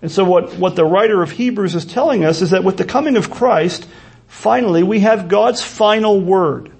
And 0.00 0.10
so 0.10 0.24
what, 0.24 0.54
what 0.54 0.74
the 0.74 0.84
writer 0.84 1.22
of 1.22 1.30
Hebrews 1.30 1.76
is 1.76 1.84
telling 1.84 2.24
us 2.24 2.42
is 2.42 2.50
that 2.50 2.64
with 2.64 2.76
the 2.76 2.84
coming 2.84 3.16
of 3.16 3.30
Christ, 3.30 3.88
Finally, 4.32 4.82
we 4.82 5.00
have 5.00 5.28
God's 5.28 5.62
final 5.62 6.18
word. 6.18 6.72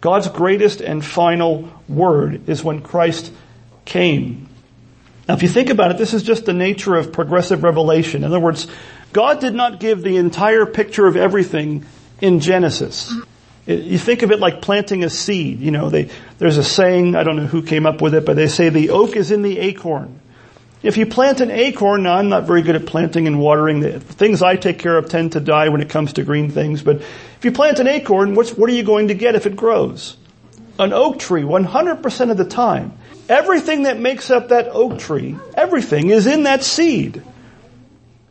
God's 0.00 0.28
greatest 0.28 0.80
and 0.80 1.04
final 1.04 1.68
word 1.88 2.48
is 2.48 2.62
when 2.62 2.82
Christ 2.82 3.32
came. 3.84 4.48
Now 5.28 5.34
if 5.34 5.42
you 5.42 5.48
think 5.48 5.70
about 5.70 5.90
it, 5.90 5.98
this 5.98 6.14
is 6.14 6.22
just 6.22 6.46
the 6.46 6.54
nature 6.54 6.94
of 6.94 7.12
progressive 7.12 7.64
revelation. 7.64 8.22
In 8.22 8.30
other 8.30 8.38
words, 8.38 8.68
God 9.12 9.40
did 9.40 9.54
not 9.54 9.80
give 9.80 10.02
the 10.02 10.16
entire 10.18 10.64
picture 10.66 11.08
of 11.08 11.16
everything 11.16 11.84
in 12.20 12.38
Genesis. 12.38 13.12
You 13.66 13.98
think 13.98 14.22
of 14.22 14.30
it 14.30 14.38
like 14.38 14.62
planting 14.62 15.02
a 15.02 15.10
seed. 15.10 15.58
You 15.58 15.72
know, 15.72 15.90
they, 15.90 16.10
there's 16.38 16.58
a 16.58 16.64
saying, 16.64 17.16
I 17.16 17.24
don't 17.24 17.36
know 17.36 17.46
who 17.46 17.62
came 17.62 17.86
up 17.86 18.00
with 18.00 18.14
it, 18.14 18.24
but 18.24 18.36
they 18.36 18.46
say 18.46 18.68
the 18.68 18.90
oak 18.90 19.16
is 19.16 19.32
in 19.32 19.42
the 19.42 19.58
acorn. 19.58 20.20
If 20.82 20.96
you 20.96 21.04
plant 21.04 21.42
an 21.42 21.50
acorn, 21.50 22.04
now 22.04 22.16
I'm 22.16 22.30
not 22.30 22.44
very 22.44 22.62
good 22.62 22.74
at 22.74 22.86
planting 22.86 23.26
and 23.26 23.38
watering. 23.38 23.80
The 23.80 24.00
things 24.00 24.40
I 24.40 24.56
take 24.56 24.78
care 24.78 24.96
of 24.96 25.10
tend 25.10 25.32
to 25.32 25.40
die 25.40 25.68
when 25.68 25.82
it 25.82 25.90
comes 25.90 26.14
to 26.14 26.22
green 26.22 26.50
things, 26.50 26.82
but 26.82 26.96
if 26.96 27.44
you 27.44 27.52
plant 27.52 27.80
an 27.80 27.86
acorn, 27.86 28.34
what 28.34 28.58
are 28.58 28.72
you 28.72 28.82
going 28.82 29.08
to 29.08 29.14
get 29.14 29.34
if 29.34 29.46
it 29.46 29.56
grows? 29.56 30.16
An 30.78 30.94
oak 30.94 31.18
tree, 31.18 31.42
100% 31.42 32.30
of 32.30 32.36
the 32.38 32.46
time. 32.46 32.94
Everything 33.28 33.82
that 33.82 34.00
makes 34.00 34.30
up 34.30 34.48
that 34.48 34.68
oak 34.70 34.98
tree, 34.98 35.36
everything 35.54 36.08
is 36.08 36.26
in 36.26 36.44
that 36.44 36.64
seed. 36.64 37.22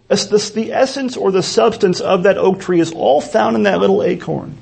The 0.08 0.70
essence 0.74 1.16
or 1.16 1.32
the 1.32 1.44
substance 1.44 2.02
of 2.02 2.24
that 2.24 2.40
oak 2.40 2.62
tree 2.62 2.80
is 2.80 2.92
all 2.92 3.22
found 3.22 3.56
in 3.56 3.64
that 3.64 3.80
little 3.80 4.02
acorn. 4.02 4.58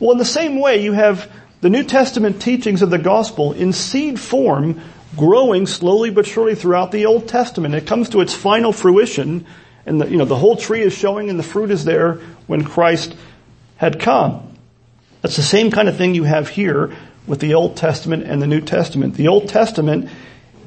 Well, 0.00 0.10
in 0.10 0.18
the 0.18 0.24
same 0.24 0.58
way, 0.58 0.82
you 0.82 0.92
have 0.94 1.30
the 1.60 1.70
New 1.70 1.84
Testament 1.84 2.42
teachings 2.42 2.82
of 2.82 2.90
the 2.90 2.98
gospel 2.98 3.52
in 3.52 3.72
seed 3.72 4.18
form 4.18 4.80
growing 5.16 5.66
slowly 5.66 6.10
but 6.10 6.26
surely 6.26 6.54
throughout 6.54 6.92
the 6.92 7.06
Old 7.06 7.28
Testament. 7.28 7.74
It 7.74 7.86
comes 7.86 8.10
to 8.10 8.20
its 8.20 8.34
final 8.34 8.72
fruition 8.72 9.46
and 9.86 10.00
the, 10.00 10.08
you 10.08 10.16
know, 10.16 10.24
the 10.24 10.36
whole 10.36 10.56
tree 10.56 10.82
is 10.82 10.92
showing 10.92 11.30
and 11.30 11.38
the 11.38 11.44
fruit 11.44 11.70
is 11.70 11.84
there 11.84 12.14
when 12.46 12.64
Christ 12.64 13.14
had 13.76 13.98
come. 13.98 14.56
That's 15.22 15.36
the 15.36 15.42
same 15.42 15.70
kind 15.70 15.88
of 15.88 15.96
thing 15.96 16.14
you 16.14 16.24
have 16.24 16.48
here 16.48 16.94
with 17.26 17.40
the 17.40 17.54
Old 17.54 17.76
Testament 17.76 18.24
and 18.24 18.40
the 18.40 18.46
New 18.46 18.60
Testament. 18.60 19.14
The 19.14 19.28
Old 19.28 19.48
Testament, 19.48 20.08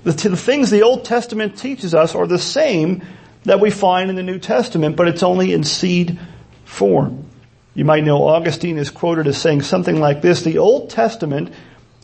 the, 0.04 0.12
the 0.12 0.38
things 0.38 0.70
the 0.70 0.84
Old 0.84 1.06
Testament 1.06 1.58
teaches 1.58 1.94
us 1.94 2.16
are 2.16 2.28
the 2.28 2.40
same 2.40 3.04
that 3.44 3.60
we 3.60 3.70
find 3.70 4.10
in 4.10 4.16
the 4.16 4.24
New 4.24 4.40
Testament, 4.40 4.96
but 4.96 5.08
it's 5.08 5.24
only 5.24 5.54
in 5.54 5.64
seed 5.64 6.20
form. 6.66 7.26
You 7.76 7.86
might 7.86 8.04
know 8.04 8.28
Augustine 8.28 8.78
is 8.78 8.90
quoted 8.90 9.28
as 9.28 9.38
saying 9.38 9.64
something 9.64 10.00
like 10.00 10.22
this, 10.22 10.44
the 10.44 10.60
Old 10.60 10.90
Testament 10.90 11.52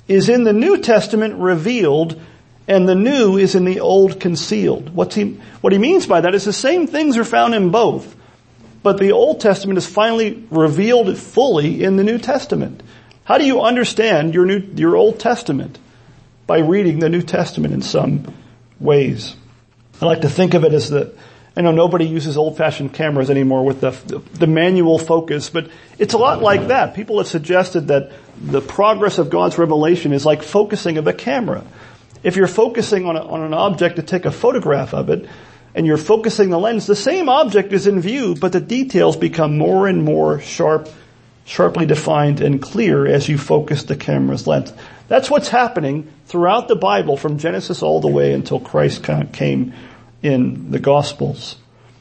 is 0.10 0.28
in 0.28 0.44
the 0.44 0.51
New 0.51 0.80
Testament 0.80 1.36
revealed 1.36 2.20
and 2.68 2.88
the 2.88 2.96
new 2.96 3.38
is 3.38 3.56
in 3.56 3.63
the 3.66 3.80
old 3.80 4.20
concealed. 4.20 4.94
What's 4.94 5.16
he, 5.16 5.39
what 5.62 5.72
he 5.72 5.80
means 5.80 6.06
by 6.06 6.22
that 6.22 6.36
is 6.36 6.46
the 6.46 6.54
same 6.54 6.88
things 6.88 7.18
are 7.18 7.24
found 7.24 7.56
in 7.56 7.72
both, 7.72 8.16
but 8.84 9.00
the 9.00 9.12
Old 9.12 9.39
Testament 9.39 9.78
is 9.78 9.88
finally 9.88 10.46
revealed 10.51 11.18
fully 11.18 11.84
in 11.84 11.96
the 11.96 12.04
New 12.04 12.18
Testament. 12.18 12.84
How 13.24 13.38
do 13.38 13.46
you 13.46 13.62
understand 13.62 14.34
your 14.34 14.46
new, 14.46 14.60
your 14.75 14.96
Old 14.96 15.20
Testament? 15.20 15.80
By 16.46 16.60
reading 16.60 17.00
the 17.00 17.10
New 17.10 17.22
Testament 17.22 17.74
in 17.74 17.82
some 17.82 18.34
ways. 18.80 19.36
I 20.01 20.06
like 20.06 20.22
to 20.22 20.30
think 20.30 20.54
of 20.54 20.63
it 20.63 20.74
as 20.74 20.89
the, 20.89 21.13
I 21.60 21.62
know 21.62 21.72
nobody 21.72 22.06
uses 22.06 22.38
old-fashioned 22.38 22.94
cameras 22.94 23.30
anymore 23.30 23.66
with 23.66 23.82
the, 23.82 23.89
the, 23.89 24.20
the, 24.20 24.48
manual 24.48 24.98
focus, 24.98 25.50
but 25.50 25.70
it's 25.98 26.13
a 26.13 26.18
lot 26.18 26.42
like 26.42 26.70
that. 26.70 26.96
People 26.96 27.18
have 27.18 27.28
suggested 27.28 27.89
that 27.89 28.13
the 28.42 28.62
progress 28.62 29.18
of 29.18 29.30
God's 29.30 29.58
revelation 29.58 30.13
is 30.13 30.25
like 30.25 30.42
focusing 30.42 30.98
of 30.98 31.06
a 31.06 31.12
camera. 31.12 31.66
If 32.24 32.38
you're 32.38 32.48
focusing 32.48 33.06
on, 33.06 33.18
a, 33.18 33.22
on 33.22 33.42
an 33.42 33.54
object 33.54 33.98
to 33.98 34.04
take 34.04 34.24
a 34.24 34.32
photograph 34.32 34.94
of 34.94 35.10
it, 35.10 35.28
and 35.75 35.86
you're 35.86 35.98
focusing 35.98 36.50
the 36.50 36.58
lens, 36.58 36.88
the 36.88 36.96
same 36.96 37.28
object 37.28 37.74
is 37.74 37.88
in 37.88 38.00
view, 38.00 38.36
but 38.36 38.54
the 38.54 38.62
details 38.62 39.18
become 39.18 39.58
more 39.58 39.86
and 39.86 40.01
more 40.01 40.39
sharp, 40.39 40.88
sharply 41.44 41.86
defined 41.86 42.39
and 42.39 42.62
clear 42.62 43.06
as 43.06 43.28
you 43.28 43.38
focus 43.38 43.84
the 43.84 43.98
camera's 43.98 44.48
lens. 44.48 44.72
That's 45.10 45.30
what's 45.30 45.50
happening 45.50 46.10
throughout 46.25 46.70
the 46.70 46.78
Bible 46.78 47.18
from 47.18 47.38
Genesis 47.38 47.84
all 47.84 48.00
the 48.00 48.08
way 48.08 48.32
until 48.32 48.62
Christ 48.62 49.04
came 49.34 49.74
in 50.22 50.72
the 50.72 50.80
Gospels. 50.80 51.58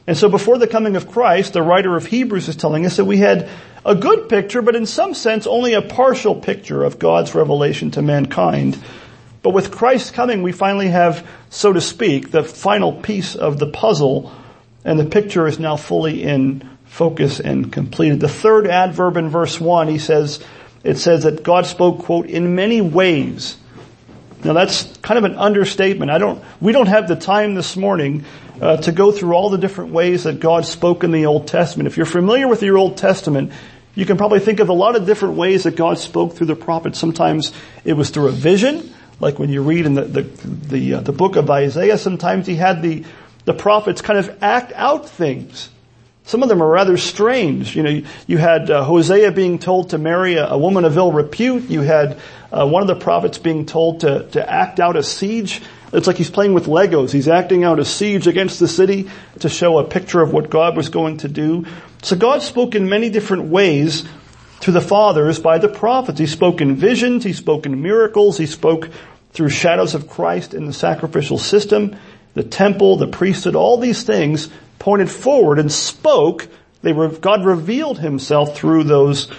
And 0.06 0.16
so 0.16 0.28
before 0.28 0.58
the 0.58 0.66
coming 0.66 0.96
of 0.96 1.10
Christ, 1.10 1.52
the 1.52 1.62
writer 1.62 1.94
of 1.96 2.06
Hebrews 2.06 2.48
is 2.48 2.56
telling 2.56 2.86
us 2.86 2.96
that 2.96 3.04
we 3.04 3.18
had 3.18 3.48
a 3.84 3.94
good 3.94 4.28
picture, 4.28 4.62
but 4.62 4.74
in 4.74 4.86
some 4.86 5.14
sense 5.14 5.46
only 5.46 5.74
a 5.74 5.82
partial 5.82 6.34
picture 6.34 6.82
of 6.82 6.98
God's 6.98 7.34
revelation 7.34 7.90
to 7.92 8.02
mankind. 8.02 8.82
But 9.42 9.50
with 9.50 9.70
Christ's 9.70 10.10
coming, 10.10 10.42
we 10.42 10.52
finally 10.52 10.88
have, 10.88 11.28
so 11.50 11.72
to 11.72 11.80
speak, 11.80 12.30
the 12.30 12.42
final 12.42 12.92
piece 12.92 13.34
of 13.34 13.58
the 13.58 13.70
puzzle, 13.70 14.32
and 14.84 14.98
the 14.98 15.04
picture 15.04 15.46
is 15.46 15.58
now 15.58 15.76
fully 15.76 16.22
in 16.22 16.68
focus 16.86 17.38
and 17.38 17.70
completed. 17.72 18.20
The 18.20 18.28
third 18.28 18.66
adverb 18.66 19.16
in 19.16 19.28
verse 19.28 19.60
1, 19.60 19.88
he 19.88 19.98
says, 19.98 20.42
it 20.84 20.96
says 20.96 21.24
that 21.24 21.42
God 21.42 21.66
spoke, 21.66 22.00
quote, 22.00 22.26
in 22.26 22.54
many 22.54 22.80
ways 22.80 23.58
now 24.44 24.52
that's 24.52 24.96
kind 24.98 25.18
of 25.18 25.24
an 25.24 25.36
understatement. 25.36 26.10
I 26.10 26.18
don't, 26.18 26.42
we 26.60 26.72
don't 26.72 26.86
have 26.86 27.08
the 27.08 27.16
time 27.16 27.54
this 27.54 27.76
morning 27.76 28.24
uh, 28.60 28.76
to 28.78 28.92
go 28.92 29.12
through 29.12 29.34
all 29.34 29.50
the 29.50 29.58
different 29.58 29.92
ways 29.92 30.24
that 30.24 30.40
God 30.40 30.64
spoke 30.64 31.04
in 31.04 31.10
the 31.10 31.26
Old 31.26 31.48
Testament. 31.48 31.86
If 31.86 31.96
you're 31.96 32.06
familiar 32.06 32.48
with 32.48 32.62
your 32.62 32.78
Old 32.78 32.96
Testament, 32.96 33.52
you 33.94 34.06
can 34.06 34.16
probably 34.16 34.40
think 34.40 34.60
of 34.60 34.68
a 34.68 34.72
lot 34.72 34.96
of 34.96 35.06
different 35.06 35.34
ways 35.34 35.64
that 35.64 35.74
God 35.74 35.98
spoke 35.98 36.34
through 36.34 36.46
the 36.46 36.56
prophets. 36.56 36.98
Sometimes 36.98 37.52
it 37.84 37.94
was 37.94 38.10
through 38.10 38.28
a 38.28 38.32
vision, 38.32 38.94
like 39.20 39.38
when 39.38 39.50
you 39.50 39.62
read 39.62 39.86
in 39.86 39.94
the 39.94 40.02
the 40.02 40.22
the, 40.22 40.94
uh, 40.94 41.00
the 41.00 41.12
book 41.12 41.34
of 41.36 41.50
Isaiah. 41.50 41.98
Sometimes 41.98 42.46
He 42.46 42.54
had 42.54 42.80
the 42.80 43.04
the 43.44 43.54
prophets 43.54 44.00
kind 44.00 44.18
of 44.18 44.42
act 44.42 44.72
out 44.74 45.08
things. 45.08 45.70
Some 46.24 46.42
of 46.42 46.50
them 46.50 46.62
are 46.62 46.68
rather 46.68 46.98
strange. 46.98 47.74
You 47.74 47.82
know, 47.82 48.02
you 48.26 48.36
had 48.36 48.70
uh, 48.70 48.84
Hosea 48.84 49.32
being 49.32 49.58
told 49.58 49.90
to 49.90 49.98
marry 49.98 50.34
a, 50.34 50.46
a, 50.48 50.58
woman 50.58 50.84
of 50.84 50.94
ill 50.96 51.10
repute. 51.10 51.70
You 51.70 51.80
had 51.80 52.20
uh, 52.50 52.66
one 52.66 52.82
of 52.82 52.88
the 52.88 52.96
prophets 52.96 53.38
being 53.38 53.66
told 53.66 54.00
to, 54.00 54.28
to 54.30 54.50
act 54.50 54.80
out 54.80 54.96
a 54.96 55.02
siege. 55.02 55.62
It's 55.92 56.06
like 56.06 56.16
he's 56.16 56.30
playing 56.30 56.54
with 56.54 56.66
Legos. 56.66 57.10
He's 57.10 57.28
acting 57.28 57.64
out 57.64 57.78
a 57.78 57.84
siege 57.84 58.26
against 58.26 58.60
the 58.60 58.68
city 58.68 59.10
to 59.40 59.48
show 59.48 59.78
a 59.78 59.84
picture 59.84 60.20
of 60.20 60.32
what 60.32 60.50
God 60.50 60.76
was 60.76 60.88
going 60.88 61.18
to 61.18 61.28
do. 61.28 61.66
So 62.02 62.16
God 62.16 62.42
spoke 62.42 62.74
in 62.74 62.88
many 62.88 63.10
different 63.10 63.44
ways 63.44 64.04
to 64.60 64.72
the 64.72 64.80
fathers 64.80 65.38
by 65.38 65.58
the 65.58 65.68
prophets. 65.68 66.18
He 66.18 66.26
spoke 66.26 66.60
in 66.60 66.76
visions. 66.76 67.24
He 67.24 67.32
spoke 67.32 67.66
in 67.66 67.82
miracles. 67.82 68.38
He 68.38 68.46
spoke 68.46 68.90
through 69.32 69.50
shadows 69.50 69.94
of 69.94 70.08
Christ 70.08 70.54
in 70.54 70.66
the 70.66 70.72
sacrificial 70.72 71.38
system, 71.38 71.96
the 72.34 72.42
temple, 72.42 72.96
the 72.96 73.06
priesthood, 73.06 73.54
all 73.54 73.78
these 73.78 74.02
things 74.02 74.48
pointed 74.78 75.10
forward 75.10 75.58
and 75.58 75.70
spoke, 75.70 76.48
they 76.82 76.92
were, 76.92 77.08
God 77.08 77.44
revealed 77.44 77.98
himself 77.98 78.56
through 78.56 78.84
those 78.84 79.30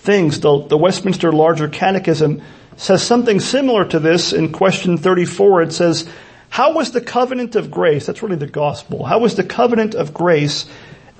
things. 0.00 0.40
The, 0.40 0.66
the 0.66 0.78
Westminster 0.78 1.32
Larger 1.32 1.68
Catechism 1.68 2.42
says 2.76 3.02
something 3.02 3.40
similar 3.40 3.84
to 3.84 3.98
this 3.98 4.32
in 4.32 4.52
question 4.52 4.96
34. 4.96 5.62
It 5.62 5.72
says, 5.72 6.08
how 6.48 6.72
was 6.72 6.90
the 6.90 7.00
covenant 7.00 7.54
of 7.54 7.70
grace, 7.70 8.06
that's 8.06 8.22
really 8.22 8.36
the 8.36 8.46
gospel, 8.46 9.04
how 9.04 9.20
was 9.20 9.36
the 9.36 9.44
covenant 9.44 9.94
of 9.94 10.12
grace 10.12 10.66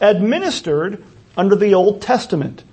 administered 0.01 1.05
under 1.37 1.55
the 1.55 1.75
Old 1.75 2.03
Testament? 2.03 2.65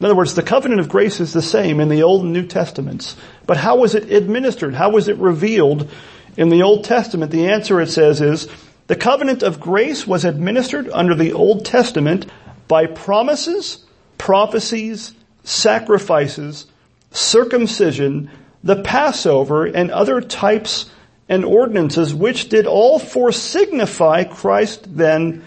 In 0.00 0.06
other 0.06 0.14
words, 0.16 0.34
the 0.34 0.42
covenant 0.42 0.80
of 0.80 0.88
grace 0.88 1.20
is 1.20 1.32
the 1.32 1.42
same 1.42 1.78
in 1.78 1.88
the 1.88 2.02
Old 2.02 2.24
and 2.24 2.32
New 2.32 2.46
Testaments. 2.46 3.16
But 3.46 3.56
how 3.56 3.76
was 3.76 3.94
it 3.94 4.10
administered? 4.10 4.74
How 4.74 4.90
was 4.90 5.08
it 5.08 5.16
revealed 5.18 5.90
in 6.36 6.48
the 6.48 6.62
Old 6.62 6.84
Testament? 6.84 7.30
The 7.30 7.48
answer 7.48 7.80
it 7.80 7.88
says 7.88 8.20
is, 8.20 8.48
the 8.88 8.96
covenant 8.96 9.42
of 9.42 9.60
grace 9.60 10.06
was 10.06 10.24
administered 10.24 10.88
under 10.90 11.14
the 11.14 11.34
Old 11.34 11.64
Testament 11.64 12.26
by 12.66 12.86
promises, 12.86 13.84
prophecies, 14.22 15.14
sacrifices, 15.42 16.66
circumcision, 17.10 18.30
the 18.62 18.80
Passover, 18.80 19.64
and 19.66 19.90
other 19.90 20.20
types 20.20 20.88
and 21.28 21.44
ordinances 21.44 22.14
which 22.14 22.48
did 22.48 22.64
all 22.64 23.00
foresignify 23.00 24.22
Christ 24.22 24.96
then 24.96 25.42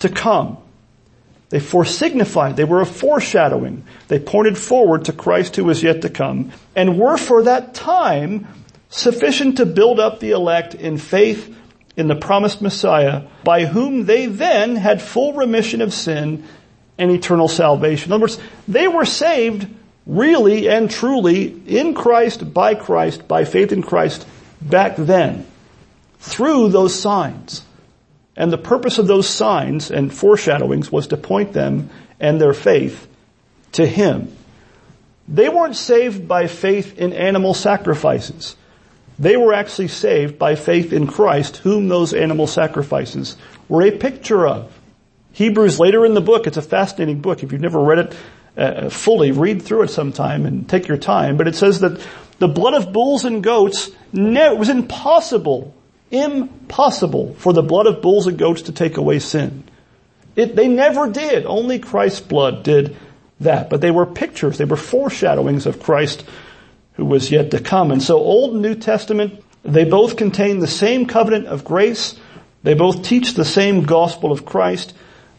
to 0.00 0.08
come. 0.08 0.58
They 1.50 1.60
foresignified, 1.60 2.56
they 2.56 2.64
were 2.64 2.80
a 2.80 2.86
foreshadowing. 2.86 3.84
They 4.08 4.18
pointed 4.18 4.58
forward 4.58 5.04
to 5.04 5.12
Christ 5.12 5.54
who 5.54 5.64
was 5.64 5.84
yet 5.84 6.02
to 6.02 6.10
come 6.10 6.50
and 6.74 6.98
were 6.98 7.18
for 7.18 7.44
that 7.44 7.74
time 7.74 8.48
sufficient 8.88 9.58
to 9.58 9.66
build 9.66 10.00
up 10.00 10.18
the 10.18 10.32
elect 10.32 10.74
in 10.74 10.98
faith 10.98 11.56
in 11.96 12.08
the 12.08 12.16
promised 12.16 12.60
Messiah, 12.60 13.22
by 13.44 13.66
whom 13.66 14.04
they 14.04 14.26
then 14.26 14.74
had 14.74 15.00
full 15.00 15.32
remission 15.32 15.80
of 15.80 15.94
sin 15.94 16.42
and 16.98 17.10
eternal 17.10 17.48
salvation. 17.48 18.08
In 18.08 18.12
other 18.14 18.22
words, 18.22 18.38
they 18.66 18.88
were 18.88 19.04
saved 19.04 19.66
really 20.06 20.68
and 20.68 20.90
truly 20.90 21.46
in 21.66 21.94
Christ, 21.94 22.52
by 22.54 22.74
Christ, 22.74 23.26
by 23.26 23.44
faith 23.44 23.72
in 23.72 23.82
Christ 23.82 24.26
back 24.60 24.96
then, 24.96 25.46
through 26.18 26.68
those 26.68 26.98
signs. 26.98 27.62
And 28.36 28.52
the 28.52 28.58
purpose 28.58 28.98
of 28.98 29.06
those 29.06 29.28
signs 29.28 29.90
and 29.90 30.12
foreshadowings 30.12 30.92
was 30.92 31.08
to 31.08 31.16
point 31.16 31.52
them 31.52 31.90
and 32.20 32.40
their 32.40 32.54
faith 32.54 33.08
to 33.72 33.86
Him. 33.86 34.34
They 35.28 35.48
weren't 35.48 35.76
saved 35.76 36.28
by 36.28 36.46
faith 36.46 36.98
in 36.98 37.12
animal 37.12 37.54
sacrifices. 37.54 38.56
They 39.18 39.36
were 39.36 39.54
actually 39.54 39.88
saved 39.88 40.38
by 40.38 40.54
faith 40.54 40.92
in 40.92 41.06
Christ, 41.06 41.58
whom 41.58 41.88
those 41.88 42.12
animal 42.12 42.46
sacrifices 42.46 43.36
were 43.68 43.82
a 43.82 43.90
picture 43.90 44.46
of. 44.46 44.75
Hebrews 45.36 45.78
later 45.78 46.06
in 46.06 46.14
the 46.14 46.22
book, 46.22 46.46
it's 46.46 46.56
a 46.56 46.62
fascinating 46.62 47.20
book. 47.20 47.42
If 47.42 47.52
you've 47.52 47.60
never 47.60 47.78
read 47.78 47.98
it 47.98 48.16
uh, 48.56 48.88
fully, 48.88 49.32
read 49.32 49.60
through 49.60 49.82
it 49.82 49.90
sometime 49.90 50.46
and 50.46 50.66
take 50.66 50.88
your 50.88 50.96
time. 50.96 51.36
But 51.36 51.46
it 51.46 51.54
says 51.54 51.80
that 51.80 52.00
the 52.38 52.48
blood 52.48 52.72
of 52.72 52.90
bulls 52.90 53.26
and 53.26 53.44
goats, 53.44 53.90
ne- 54.14 54.52
it 54.52 54.56
was 54.56 54.70
impossible, 54.70 55.74
impossible 56.10 57.34
for 57.34 57.52
the 57.52 57.62
blood 57.62 57.86
of 57.86 58.00
bulls 58.00 58.26
and 58.26 58.38
goats 58.38 58.62
to 58.62 58.72
take 58.72 58.96
away 58.96 59.18
sin. 59.18 59.64
It, 60.36 60.56
they 60.56 60.68
never 60.68 61.10
did. 61.10 61.44
Only 61.44 61.80
Christ's 61.80 62.20
blood 62.20 62.62
did 62.62 62.96
that. 63.40 63.68
But 63.68 63.82
they 63.82 63.90
were 63.90 64.06
pictures, 64.06 64.56
they 64.56 64.64
were 64.64 64.78
foreshadowings 64.78 65.66
of 65.66 65.82
Christ 65.82 66.24
who 66.94 67.04
was 67.04 67.30
yet 67.30 67.50
to 67.50 67.60
come. 67.60 67.90
And 67.90 68.02
so 68.02 68.16
Old 68.16 68.54
and 68.54 68.62
New 68.62 68.74
Testament, 68.74 69.44
they 69.64 69.84
both 69.84 70.16
contain 70.16 70.60
the 70.60 70.66
same 70.66 71.04
covenant 71.04 71.46
of 71.46 71.62
grace. 71.62 72.18
They 72.62 72.72
both 72.72 73.02
teach 73.02 73.34
the 73.34 73.44
same 73.44 73.82
gospel 73.82 74.32
of 74.32 74.46
Christ. 74.46 74.94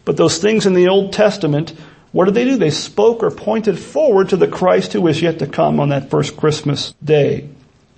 But 0.08 0.16
those 0.16 0.38
things 0.38 0.64
in 0.64 0.72
the 0.72 0.88
Old 0.88 1.12
Testament, 1.12 1.74
what 2.12 2.24
did 2.24 2.32
they 2.32 2.46
do? 2.46 2.56
They 2.56 2.70
spoke 2.70 3.22
or 3.22 3.30
pointed 3.30 3.78
forward 3.78 4.30
to 4.30 4.38
the 4.38 4.48
Christ 4.48 4.94
who 4.94 5.02
was 5.02 5.20
yet 5.20 5.40
to 5.40 5.46
come 5.46 5.80
on 5.80 5.90
that 5.90 6.08
first 6.08 6.34
Christmas 6.34 6.94
day. 7.04 7.46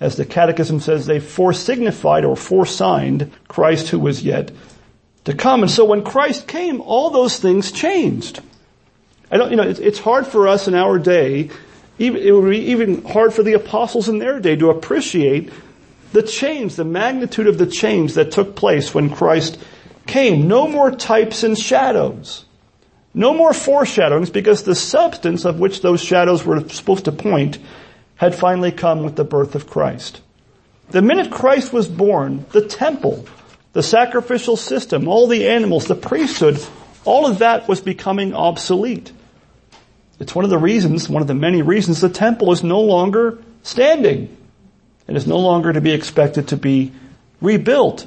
As 0.01 0.17
the 0.17 0.25
Catechism 0.25 0.81
says, 0.81 1.05
they 1.05 1.21
foresignified 1.21 2.27
or 2.27 2.35
foresigned 2.35 3.31
Christ 3.47 3.87
who 3.87 3.97
was 3.97 4.23
yet 4.23 4.51
to 5.23 5.33
come. 5.33 5.61
And 5.61 5.71
so 5.71 5.85
when 5.85 6.03
Christ 6.03 6.49
came, 6.49 6.81
all 6.81 7.11
those 7.11 7.39
things 7.39 7.71
changed. 7.71 8.41
I 9.31 9.37
don't, 9.37 9.49
you 9.49 9.55
know, 9.55 9.69
it's, 9.69 9.99
hard 9.99 10.27
for 10.27 10.49
us 10.49 10.67
in 10.67 10.75
our 10.75 10.99
day, 10.99 11.49
it 11.97 12.35
would 12.35 12.49
be 12.49 12.71
even 12.71 13.05
hard 13.05 13.33
for 13.33 13.43
the 13.43 13.53
apostles 13.53 14.09
in 14.09 14.19
their 14.19 14.41
day 14.41 14.57
to 14.57 14.69
appreciate 14.69 15.49
the 16.11 16.23
change, 16.23 16.75
the 16.75 16.83
magnitude 16.83 17.47
of 17.47 17.57
the 17.57 17.67
change 17.67 18.15
that 18.15 18.33
took 18.33 18.57
place 18.57 18.93
when 18.93 19.11
Christ 19.11 19.57
came. 20.07 20.47
No 20.47 20.67
more 20.67 20.91
types 20.91 21.43
and 21.43 21.57
shadows. 21.57 22.45
No 23.13 23.33
more 23.33 23.53
foreshadowings 23.53 24.29
because 24.29 24.63
the 24.63 24.75
substance 24.75 25.45
of 25.45 25.59
which 25.59 25.81
those 25.81 26.01
shadows 26.01 26.45
were 26.45 26.67
supposed 26.69 27.05
to 27.05 27.11
point 27.11 27.57
had 28.15 28.35
finally 28.35 28.71
come 28.71 29.03
with 29.03 29.15
the 29.15 29.23
birth 29.23 29.55
of 29.55 29.67
Christ. 29.67 30.21
The 30.91 31.01
minute 31.01 31.31
Christ 31.31 31.73
was 31.73 31.87
born, 31.87 32.45
the 32.51 32.65
temple, 32.65 33.25
the 33.73 33.83
sacrificial 33.83 34.57
system, 34.57 35.07
all 35.07 35.27
the 35.27 35.47
animals, 35.47 35.85
the 35.85 35.95
priesthood, 35.95 36.63
all 37.05 37.25
of 37.25 37.39
that 37.39 37.67
was 37.67 37.81
becoming 37.81 38.33
obsolete. 38.33 39.11
It's 40.19 40.35
one 40.35 40.45
of 40.45 40.51
the 40.51 40.57
reasons, 40.57 41.09
one 41.09 41.21
of 41.21 41.27
the 41.27 41.33
many 41.33 41.61
reasons 41.61 41.99
the 41.99 42.09
temple 42.09 42.51
is 42.51 42.63
no 42.63 42.81
longer 42.81 43.41
standing 43.63 44.37
and 45.07 45.17
is 45.17 45.25
no 45.25 45.39
longer 45.39 45.73
to 45.73 45.81
be 45.81 45.91
expected 45.91 46.49
to 46.49 46.57
be 46.57 46.91
rebuilt. 47.41 48.05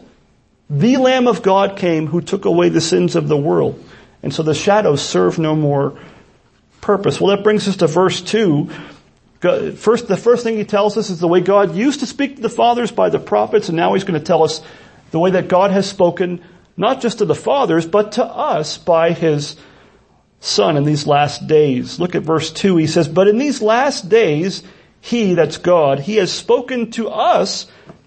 The 0.71 0.97
Lamb 0.97 1.27
of 1.27 1.43
God 1.43 1.77
came 1.77 2.07
who 2.07 2.21
took 2.21 2.45
away 2.45 2.69
the 2.69 2.81
sins 2.81 3.17
of 3.17 3.29
the 3.29 3.37
world. 3.37 3.83
And 4.23 4.33
so 4.33 4.43
the 4.43 4.55
shadows 4.55 5.03
serve 5.03 5.39
no 5.39 5.55
more 5.55 5.99
purpose. 6.81 7.21
Well, 7.21 7.37
that 7.37 7.45
brings 7.45 7.69
us 7.69 7.77
to 7.77 7.87
verse 7.87 8.21
2 8.23 8.71
First, 9.77 10.09
the 10.09 10.17
first 10.17 10.43
thing 10.43 10.57
he 10.57 10.65
tells 10.65 10.97
us 10.97 11.11
is 11.11 11.21
the 11.21 11.29
way 11.29 11.41
God 11.41 11.77
used 11.77 12.01
to 12.01 12.07
speak 12.07 12.37
to 12.37 12.43
the 12.43 12.49
fathers 12.49 12.91
by 12.91 13.11
the 13.11 13.19
prophets, 13.19 13.69
and 13.69 13.77
now 13.77 13.93
he's 13.93 14.05
going 14.05 14.19
to 14.19 14.25
tell 14.25 14.43
us 14.43 14.63
the 15.11 15.19
way 15.19 15.33
that 15.33 15.49
God 15.49 15.71
has 15.71 15.87
spoken 15.87 16.41
not 16.79 17.03
just 17.03 17.19
to 17.19 17.27
the 17.27 17.35
fathers, 17.35 17.87
but 17.87 18.13
to 18.13 18.25
us 18.25 18.79
by 18.79 19.13
his 19.13 19.57
son 20.41 20.79
in 20.79 20.85
these 20.85 21.07
last 21.07 21.47
days. 21.47 22.01
Look 22.01 22.15
at 22.15 22.23
verse 22.23 22.51
2. 22.53 22.79
He 22.79 22.87
says, 22.87 23.07
But 23.07 23.29
in 23.29 23.37
these 23.37 23.61
last 23.61 24.09
days, 24.09 24.63
he, 25.03 25.35
that's 25.35 25.59
God, 25.59 26.01
he 26.01 26.17
has 26.17 26.33
spoken 26.33 26.91
to 26.93 27.11
us 27.11 27.67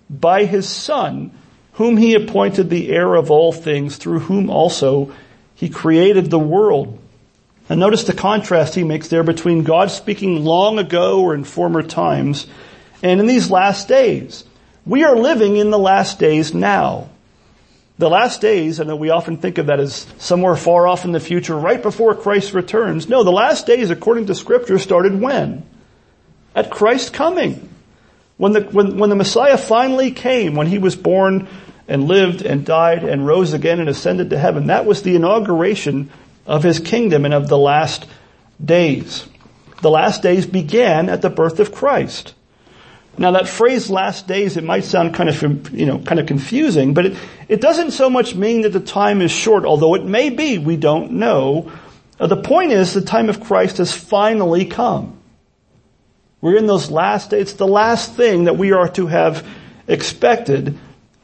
by 0.09 0.45
his 0.45 0.67
son, 0.67 1.31
whom 1.77 1.95
he 1.95 2.15
appointed 2.15 2.69
the 2.69 2.89
heir 2.89 3.13
of 3.13 3.29
all 3.29 3.53
things, 3.53 3.97
through 3.97 4.19
whom 4.19 4.49
also 4.49 5.13
he 5.53 5.69
created 5.69 6.29
the 6.29 6.39
world. 6.39 6.99
And 7.69 7.79
notice 7.79 8.03
the 8.03 8.13
contrast 8.13 8.73
he 8.73 8.83
makes 8.83 9.09
there 9.09 9.21
between 9.21 9.63
God 9.63 9.91
speaking 9.91 10.43
long 10.43 10.79
ago 10.79 11.21
or 11.21 11.35
in 11.35 11.43
former 11.43 11.83
times 11.83 12.47
and 13.03 13.19
in 13.19 13.27
these 13.27 13.51
last 13.51 13.87
days. 13.87 14.43
We 14.87 15.03
are 15.03 15.15
living 15.15 15.57
in 15.57 15.69
the 15.69 15.77
last 15.77 16.17
days 16.17 16.51
now. 16.51 17.09
The 17.99 18.09
last 18.09 18.41
days, 18.41 18.79
I 18.79 18.83
know 18.83 18.95
we 18.95 19.11
often 19.11 19.37
think 19.37 19.59
of 19.59 19.67
that 19.67 19.79
as 19.79 20.07
somewhere 20.17 20.55
far 20.55 20.87
off 20.87 21.05
in 21.05 21.11
the 21.11 21.19
future, 21.19 21.55
right 21.55 21.81
before 21.81 22.15
Christ 22.15 22.53
returns. 22.53 23.07
No, 23.07 23.23
the 23.23 23.31
last 23.31 23.67
days, 23.67 23.91
according 23.91 24.27
to 24.27 24.35
scripture, 24.35 24.79
started 24.79 25.19
when? 25.19 25.63
At 26.55 26.71
Christ's 26.71 27.11
coming. 27.11 27.69
When 28.37 28.53
the, 28.53 28.61
when, 28.61 28.97
when 28.97 29.09
the 29.09 29.15
Messiah 29.15 29.57
finally 29.57 30.11
came, 30.11 30.55
when 30.55 30.67
he 30.67 30.77
was 30.77 30.95
born 30.95 31.47
and 31.87 32.07
lived 32.07 32.41
and 32.41 32.65
died 32.65 33.03
and 33.03 33.25
rose 33.25 33.53
again 33.53 33.79
and 33.79 33.89
ascended 33.89 34.29
to 34.29 34.37
heaven, 34.37 34.67
that 34.67 34.85
was 34.85 35.01
the 35.01 35.15
inauguration 35.15 36.09
of 36.45 36.63
his 36.63 36.79
kingdom 36.79 37.25
and 37.25 37.33
of 37.33 37.47
the 37.47 37.57
last 37.57 38.05
days. 38.63 39.27
The 39.81 39.91
last 39.91 40.21
days 40.21 40.45
began 40.45 41.09
at 41.09 41.21
the 41.21 41.29
birth 41.29 41.59
of 41.59 41.71
Christ. 41.71 42.33
Now 43.17 43.31
that 43.31 43.47
phrase 43.47 43.89
last 43.89 44.27
days, 44.27 44.57
it 44.57 44.63
might 44.63 44.83
sound 44.83 45.15
kind 45.15 45.29
of, 45.29 45.71
you 45.71 45.85
know, 45.85 45.99
kind 45.99 46.19
of 46.19 46.27
confusing, 46.27 46.93
but 46.93 47.07
it, 47.07 47.17
it 47.47 47.61
doesn't 47.61 47.91
so 47.91 48.09
much 48.09 48.35
mean 48.35 48.61
that 48.61 48.73
the 48.73 48.79
time 48.79 49.21
is 49.21 49.31
short, 49.31 49.65
although 49.65 49.95
it 49.95 50.05
may 50.05 50.29
be, 50.29 50.57
we 50.59 50.77
don't 50.77 51.13
know. 51.13 51.71
Uh, 52.19 52.27
the 52.27 52.41
point 52.41 52.71
is 52.71 52.93
the 52.93 53.01
time 53.01 53.29
of 53.29 53.41
Christ 53.41 53.77
has 53.77 53.93
finally 53.93 54.65
come. 54.65 55.17
We're 56.41 56.57
in 56.57 56.67
those 56.67 56.91
last 56.91 57.31
days. 57.31 57.41
It's 57.41 57.53
the 57.53 57.67
last 57.67 58.13
thing 58.13 58.43
that 58.43 58.57
we 58.57 58.71
are 58.71 58.89
to 58.89 59.07
have 59.07 59.47
expected. 59.87 60.77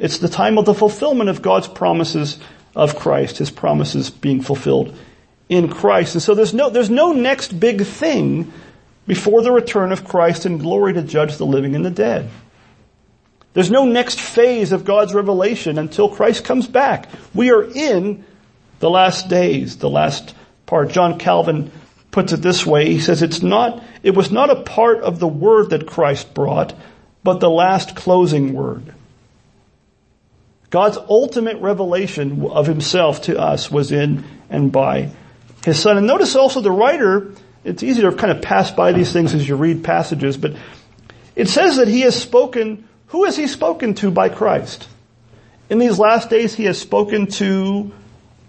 It's 0.03 0.17
the 0.17 0.27
time 0.27 0.57
of 0.57 0.65
the 0.65 0.73
fulfillment 0.73 1.29
of 1.29 1.41
God's 1.41 1.69
promises 1.69 2.37
of 2.75 2.97
Christ, 2.97 3.37
His 3.37 3.49
promises 3.49 4.09
being 4.09 4.41
fulfilled 4.41 4.93
in 5.47 5.69
Christ. 5.69 6.15
And 6.15 6.21
so 6.21 6.35
there's 6.35 6.53
no, 6.53 6.69
there's 6.69 6.89
no 6.89 7.13
next 7.13 7.57
big 7.57 7.85
thing 7.85 8.51
before 9.07 9.41
the 9.41 9.51
return 9.53 9.93
of 9.93 10.03
Christ 10.03 10.45
in 10.45 10.57
glory 10.57 10.91
to 10.91 11.03
judge 11.03 11.37
the 11.37 11.45
living 11.45 11.73
and 11.73 11.85
the 11.85 11.89
dead. 11.89 12.29
There's 13.53 13.71
no 13.71 13.85
next 13.85 14.19
phase 14.19 14.73
of 14.73 14.83
God's 14.83 15.13
revelation 15.13 15.77
until 15.77 16.09
Christ 16.09 16.43
comes 16.43 16.67
back. 16.67 17.07
We 17.33 17.51
are 17.51 17.63
in 17.63 18.25
the 18.79 18.89
last 18.89 19.29
days, 19.29 19.77
the 19.77 19.89
last 19.89 20.35
part. 20.65 20.89
John 20.89 21.17
Calvin 21.17 21.71
puts 22.11 22.33
it 22.33 22.41
this 22.41 22.65
way. 22.65 22.89
He 22.89 22.99
says 22.99 23.21
it's 23.21 23.41
not, 23.41 23.81
it 24.03 24.15
was 24.15 24.31
not 24.31 24.49
a 24.49 24.63
part 24.63 24.99
of 24.99 25.19
the 25.19 25.29
word 25.29 25.69
that 25.69 25.87
Christ 25.87 26.33
brought, 26.33 26.73
but 27.23 27.39
the 27.39 27.49
last 27.49 27.95
closing 27.95 28.51
word. 28.51 28.93
God's 30.73 30.97
ultimate 30.97 31.61
revelation 31.61 32.47
of 32.47 32.65
himself 32.65 33.21
to 33.23 33.39
us 33.39 33.69
was 33.69 33.91
in 33.91 34.23
and 34.49 34.71
by 34.71 35.11
his 35.63 35.79
son. 35.79 35.99
And 35.99 36.07
notice 36.07 36.35
also 36.35 36.61
the 36.61 36.71
writer, 36.71 37.31
it's 37.63 37.83
easy 37.83 38.01
to 38.01 38.11
kind 38.11 38.35
of 38.35 38.41
pass 38.41 38.71
by 38.71 38.91
these 38.91 39.13
things 39.13 39.35
as 39.35 39.47
you 39.47 39.55
read 39.55 39.83
passages, 39.83 40.35
but 40.35 40.55
it 41.35 41.47
says 41.47 41.77
that 41.77 41.87
he 41.87 42.01
has 42.01 42.19
spoken, 42.19 42.89
who 43.09 43.25
has 43.25 43.37
he 43.37 43.45
spoken 43.45 43.93
to 43.93 44.09
by 44.09 44.29
Christ? 44.29 44.89
In 45.69 45.77
these 45.77 45.99
last 45.99 46.31
days 46.31 46.55
he 46.55 46.63
has 46.63 46.81
spoken 46.81 47.27
to 47.27 47.91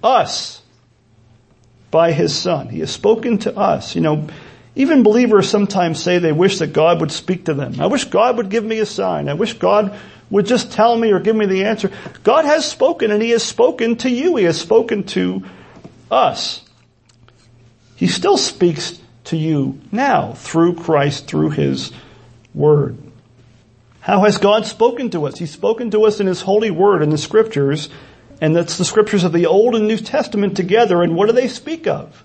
us 0.03 0.63
by 1.91 2.13
his 2.13 2.35
son. 2.35 2.71
He 2.71 2.81
has 2.81 2.91
spoken 2.91 3.37
to 3.41 3.55
us. 3.55 3.95
You 3.95 4.01
know, 4.01 4.29
even 4.77 5.03
believers 5.03 5.49
sometimes 5.49 6.03
say 6.03 6.19
they 6.19 6.33
wish 6.33 6.59
that 6.59 6.73
God 6.73 7.01
would 7.01 7.13
speak 7.13 7.45
to 7.47 7.55
them. 7.55 7.81
I 7.81 7.87
wish 7.87 8.05
God 8.05 8.37
would 8.37 8.49
give 8.49 8.65
me 8.65 8.79
a 8.81 8.87
sign. 8.87 9.29
I 9.29 9.35
wish 9.35 9.55
God 9.55 9.97
would 10.31 10.47
just 10.47 10.73
tell 10.73 10.97
me 10.97 11.13
or 11.13 11.21
give 11.21 11.37
me 11.37 11.47
the 11.47 11.65
answer. 11.65 11.91
God 12.23 12.45
has 12.45 12.69
spoken 12.69 13.11
and 13.11 13.23
he 13.23 13.31
has 13.31 13.43
spoken 13.43 13.97
to 13.99 14.11
you. 14.11 14.37
He 14.37 14.45
has 14.45 14.61
spoken 14.61 15.05
to 15.05 15.45
us. 16.11 16.63
He 17.97 18.09
still 18.09 18.37
speaks 18.37 18.99
to 19.25 19.37
you 19.37 19.81
now 19.93 20.33
through 20.33 20.75
Christ, 20.75 21.27
through 21.27 21.51
His 21.51 21.93
Word. 22.53 22.99
How 24.01 24.21
has 24.25 24.39
God 24.39 24.67
spoken 24.67 25.11
to 25.11 25.27
us? 25.27 25.39
He's 25.39 25.53
spoken 25.53 25.91
to 25.93 26.05
us 26.05 26.21
in 26.21 26.27
His 26.27 26.43
holy 26.43 26.71
Word 26.71 27.03
in 27.03 27.11
the 27.11 27.19
Scriptures, 27.19 27.89
and 28.41 28.55
that's 28.55 28.77
the 28.77 28.85
Scriptures 28.85 29.25
of 29.25 29.33
the 29.33 29.47
Old 29.47 29.75
and 29.75 29.89
New 29.89 29.97
Testament 29.97 30.57
together, 30.57 31.03
and 31.03 31.15
what 31.15 31.27
do 31.27 31.33
they 31.33 31.49
speak 31.49 31.87
of? 31.87 32.24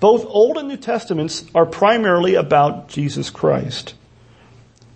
Both 0.00 0.24
Old 0.26 0.56
and 0.56 0.68
New 0.68 0.78
Testaments 0.78 1.44
are 1.54 1.66
primarily 1.66 2.34
about 2.34 2.88
Jesus 2.88 3.30
Christ. 3.30 3.94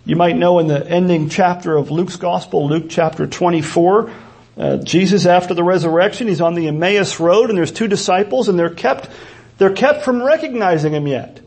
You 0.03 0.15
might 0.15 0.35
know 0.35 0.59
in 0.59 0.67
the 0.67 0.85
ending 0.87 1.29
chapter 1.29 1.77
of 1.77 1.91
Luke's 1.91 2.15
Gospel, 2.15 2.67
Luke 2.67 2.85
chapter 2.89 3.27
24, 3.27 4.11
uh, 4.57 4.77
Jesus 4.77 5.25
after 5.25 5.53
the 5.53 5.63
resurrection, 5.63 6.27
he's 6.27 6.41
on 6.41 6.55
the 6.55 6.67
Emmaus 6.67 7.19
Road 7.19 7.49
and 7.49 7.57
there's 7.57 7.71
two 7.71 7.87
disciples 7.87 8.49
and 8.49 8.57
they're 8.57 8.69
kept 8.69 9.09
they're 9.57 9.73
kept 9.73 10.03
from 10.03 10.21
recognizing 10.21 10.93
him 10.93 11.07
yet. 11.07 11.39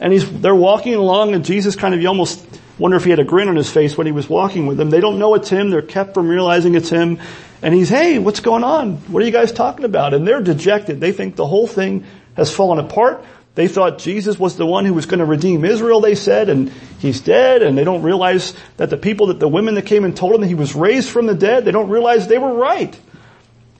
And 0.00 0.12
he's, 0.12 0.30
they're 0.40 0.54
walking 0.54 0.94
along 0.94 1.34
and 1.34 1.44
Jesus 1.44 1.74
kind 1.74 1.94
of, 1.94 2.00
you 2.00 2.08
almost 2.08 2.44
wonder 2.78 2.96
if 2.96 3.04
he 3.04 3.10
had 3.10 3.18
a 3.18 3.24
grin 3.24 3.48
on 3.48 3.56
his 3.56 3.70
face 3.70 3.98
when 3.98 4.06
he 4.06 4.12
was 4.12 4.28
walking 4.28 4.66
with 4.66 4.76
them. 4.76 4.90
They 4.90 5.00
don't 5.00 5.18
know 5.18 5.34
it's 5.34 5.48
him. 5.48 5.70
They're 5.70 5.82
kept 5.82 6.14
from 6.14 6.28
realizing 6.28 6.76
it's 6.76 6.90
him. 6.90 7.18
And 7.60 7.74
he's, 7.74 7.88
hey, 7.88 8.20
what's 8.20 8.38
going 8.38 8.62
on? 8.62 8.98
What 9.10 9.22
are 9.22 9.26
you 9.26 9.32
guys 9.32 9.50
talking 9.50 9.84
about? 9.84 10.14
And 10.14 10.26
they're 10.26 10.40
dejected. 10.40 11.00
They 11.00 11.10
think 11.10 11.34
the 11.34 11.46
whole 11.46 11.66
thing 11.66 12.04
has 12.38 12.54
fallen 12.54 12.78
apart. 12.78 13.24
They 13.56 13.66
thought 13.66 13.98
Jesus 13.98 14.38
was 14.38 14.56
the 14.56 14.64
one 14.64 14.84
who 14.84 14.94
was 14.94 15.06
going 15.06 15.18
to 15.18 15.24
redeem 15.24 15.64
Israel, 15.64 16.00
they 16.00 16.14
said, 16.14 16.48
and 16.48 16.70
he's 17.00 17.20
dead, 17.20 17.60
and 17.60 17.76
they 17.76 17.82
don't 17.82 18.02
realize 18.02 18.54
that 18.76 18.88
the 18.88 18.96
people 18.96 19.26
that 19.26 19.40
the 19.40 19.48
women 19.48 19.74
that 19.74 19.84
came 19.84 20.04
and 20.04 20.16
told 20.16 20.36
him 20.36 20.42
that 20.42 20.46
he 20.46 20.54
was 20.54 20.76
raised 20.76 21.10
from 21.10 21.26
the 21.26 21.34
dead, 21.34 21.64
they 21.64 21.72
don't 21.72 21.90
realize 21.90 22.28
they 22.28 22.38
were 22.38 22.54
right. 22.54 22.98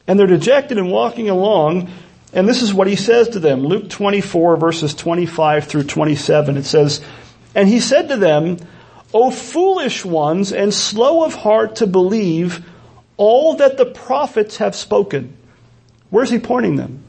And 0.08 0.18
they're 0.18 0.26
dejected 0.26 0.78
and 0.78 0.90
walking 0.90 1.30
along, 1.30 1.92
and 2.32 2.48
this 2.48 2.60
is 2.60 2.74
what 2.74 2.88
he 2.88 2.96
says 2.96 3.28
to 3.30 3.38
them. 3.38 3.60
Luke 3.60 3.88
24 3.88 4.56
verses 4.56 4.94
25 4.94 5.66
through 5.66 5.84
27. 5.84 6.56
It 6.56 6.64
says, 6.64 7.00
And 7.54 7.68
he 7.68 7.78
said 7.78 8.08
to 8.08 8.16
them, 8.16 8.56
O 9.14 9.30
foolish 9.30 10.04
ones 10.04 10.52
and 10.52 10.74
slow 10.74 11.24
of 11.24 11.34
heart 11.34 11.76
to 11.76 11.86
believe 11.86 12.66
all 13.16 13.54
that 13.56 13.76
the 13.76 13.86
prophets 13.86 14.56
have 14.56 14.74
spoken. 14.74 15.36
Where's 16.10 16.30
he 16.30 16.40
pointing 16.40 16.76
them? 16.76 17.04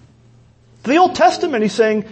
The 0.84 0.98
Old 0.98 1.16
Testament. 1.16 1.64
He's 1.64 1.74
saying, 1.74 2.06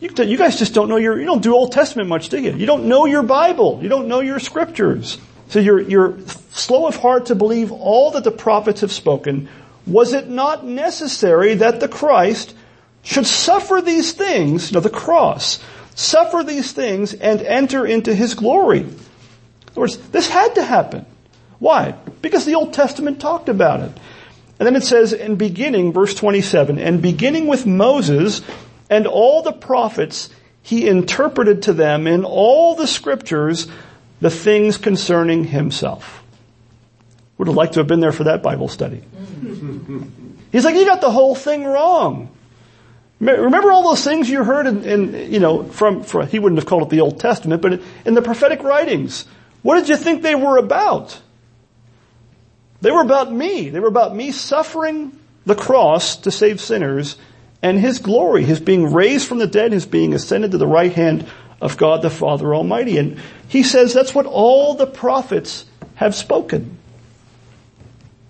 you, 0.00 0.10
you 0.16 0.38
guys 0.38 0.58
just 0.58 0.74
don't 0.74 0.88
know 0.88 0.96
your, 0.96 1.18
you 1.18 1.26
don't 1.26 1.42
do 1.42 1.54
Old 1.54 1.72
Testament 1.72 2.08
much, 2.08 2.28
do 2.28 2.40
you? 2.40 2.52
You 2.52 2.66
don't 2.66 2.86
know 2.86 3.06
your 3.06 3.22
Bible. 3.22 3.80
You 3.82 3.88
don't 3.88 4.08
know 4.08 4.20
your 4.20 4.38
scriptures. 4.38 5.18
So 5.48 5.60
you're, 5.60 5.80
you're 5.80 6.18
slow 6.50 6.86
of 6.86 6.96
heart 6.96 7.26
to 7.26 7.34
believe 7.34 7.72
all 7.72 8.12
that 8.12 8.24
the 8.24 8.30
prophets 8.30 8.82
have 8.82 8.92
spoken 8.92 9.48
was 9.88 10.12
it 10.12 10.28
not 10.28 10.66
necessary 10.66 11.54
that 11.54 11.80
the 11.80 11.88
Christ 11.88 12.54
should 13.02 13.26
suffer 13.26 13.80
these 13.80 14.12
things, 14.12 14.70
you 14.70 14.74
know, 14.74 14.80
the 14.80 14.90
cross, 14.90 15.58
suffer 15.94 16.44
these 16.44 16.72
things 16.72 17.14
and 17.14 17.40
enter 17.40 17.86
into 17.86 18.14
his 18.14 18.34
glory? 18.34 18.80
In 18.80 18.96
other 19.70 19.80
words, 19.80 19.96
this 20.10 20.28
had 20.28 20.56
to 20.56 20.62
happen. 20.62 21.06
Why? 21.58 21.94
Because 22.20 22.44
the 22.44 22.54
Old 22.54 22.74
Testament 22.74 23.18
talked 23.18 23.48
about 23.48 23.80
it. 23.80 23.92
And 24.58 24.66
then 24.66 24.76
it 24.76 24.82
says 24.82 25.12
in 25.12 25.36
beginning, 25.36 25.92
verse 25.92 26.14
27, 26.14 26.78
and 26.78 27.00
beginning 27.00 27.46
with 27.46 27.66
Moses 27.66 28.42
and 28.90 29.06
all 29.06 29.42
the 29.42 29.52
prophets, 29.52 30.30
he 30.62 30.88
interpreted 30.88 31.62
to 31.62 31.72
them 31.72 32.06
in 32.06 32.24
all 32.24 32.74
the 32.74 32.86
scriptures 32.86 33.68
the 34.20 34.30
things 34.30 34.76
concerning 34.76 35.44
himself. 35.44 36.24
Would 37.38 37.46
have 37.46 37.56
liked 37.56 37.74
to 37.74 37.80
have 37.80 37.86
been 37.86 38.00
there 38.00 38.12
for 38.12 38.24
that 38.24 38.42
Bible 38.42 38.68
study. 38.68 39.02
He's 40.52 40.64
like, 40.64 40.74
you 40.74 40.84
got 40.84 41.00
the 41.00 41.10
whole 41.10 41.36
thing 41.36 41.64
wrong. 41.64 42.30
Remember 43.20 43.72
all 43.72 43.82
those 43.82 44.04
things 44.04 44.30
you 44.30 44.44
heard 44.44 44.66
in, 44.66 44.84
in 44.84 45.32
you 45.32 45.40
know, 45.40 45.64
from, 45.64 46.02
from, 46.04 46.28
he 46.28 46.38
wouldn't 46.38 46.60
have 46.60 46.66
called 46.66 46.84
it 46.84 46.88
the 46.88 47.00
Old 47.00 47.20
Testament, 47.20 47.62
but 47.62 47.80
in 48.04 48.14
the 48.14 48.22
prophetic 48.22 48.62
writings. 48.62 49.24
What 49.62 49.76
did 49.76 49.88
you 49.88 49.96
think 49.96 50.22
they 50.22 50.34
were 50.34 50.56
about? 50.56 51.20
They 52.80 52.90
were 52.90 53.02
about 53.02 53.32
me. 53.32 53.70
They 53.70 53.80
were 53.80 53.88
about 53.88 54.14
me 54.14 54.30
suffering 54.30 55.18
the 55.46 55.54
cross 55.54 56.16
to 56.16 56.30
save 56.30 56.60
sinners 56.60 57.16
and 57.62 57.78
His 57.78 57.98
glory, 57.98 58.44
His 58.44 58.60
being 58.60 58.92
raised 58.92 59.26
from 59.26 59.38
the 59.38 59.46
dead, 59.46 59.72
His 59.72 59.86
being 59.86 60.14
ascended 60.14 60.52
to 60.52 60.58
the 60.58 60.66
right 60.66 60.92
hand 60.92 61.26
of 61.60 61.76
God 61.76 62.02
the 62.02 62.10
Father 62.10 62.54
Almighty. 62.54 62.98
And 62.98 63.20
He 63.48 63.62
says 63.62 63.92
that's 63.92 64.14
what 64.14 64.26
all 64.26 64.74
the 64.74 64.86
prophets 64.86 65.64
have 65.96 66.14
spoken. 66.14 66.78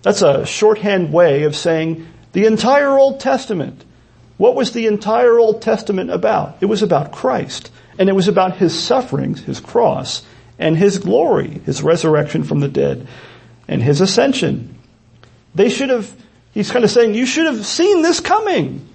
That's 0.01 0.21
a 0.21 0.45
shorthand 0.45 1.13
way 1.13 1.43
of 1.43 1.55
saying 1.55 2.07
the 2.31 2.45
entire 2.45 2.97
Old 2.97 3.19
Testament. 3.19 3.83
What 4.37 4.55
was 4.55 4.71
the 4.71 4.87
entire 4.87 5.37
Old 5.37 5.61
Testament 5.61 6.09
about? 6.09 6.57
It 6.61 6.67
was 6.67 6.81
about 6.81 7.11
Christ. 7.11 7.69
And 7.99 8.07
it 8.07 8.15
was 8.15 8.29
about 8.29 8.57
His 8.57 8.81
sufferings, 8.81 9.41
His 9.41 9.59
cross, 9.59 10.23
and 10.57 10.77
His 10.77 10.97
glory, 10.97 11.61
His 11.65 11.83
resurrection 11.83 12.43
from 12.43 12.61
the 12.61 12.69
dead 12.69 13.07
and 13.69 13.81
his 13.81 14.01
ascension. 14.01 14.75
They 15.55 15.69
should 15.69 15.89
have, 15.89 16.11
he's 16.53 16.71
kind 16.71 16.83
of 16.83 16.91
saying, 16.91 17.13
you 17.13 17.25
should 17.25 17.45
have 17.45 17.65
seen 17.65 18.01
this 18.01 18.19
coming 18.19 18.85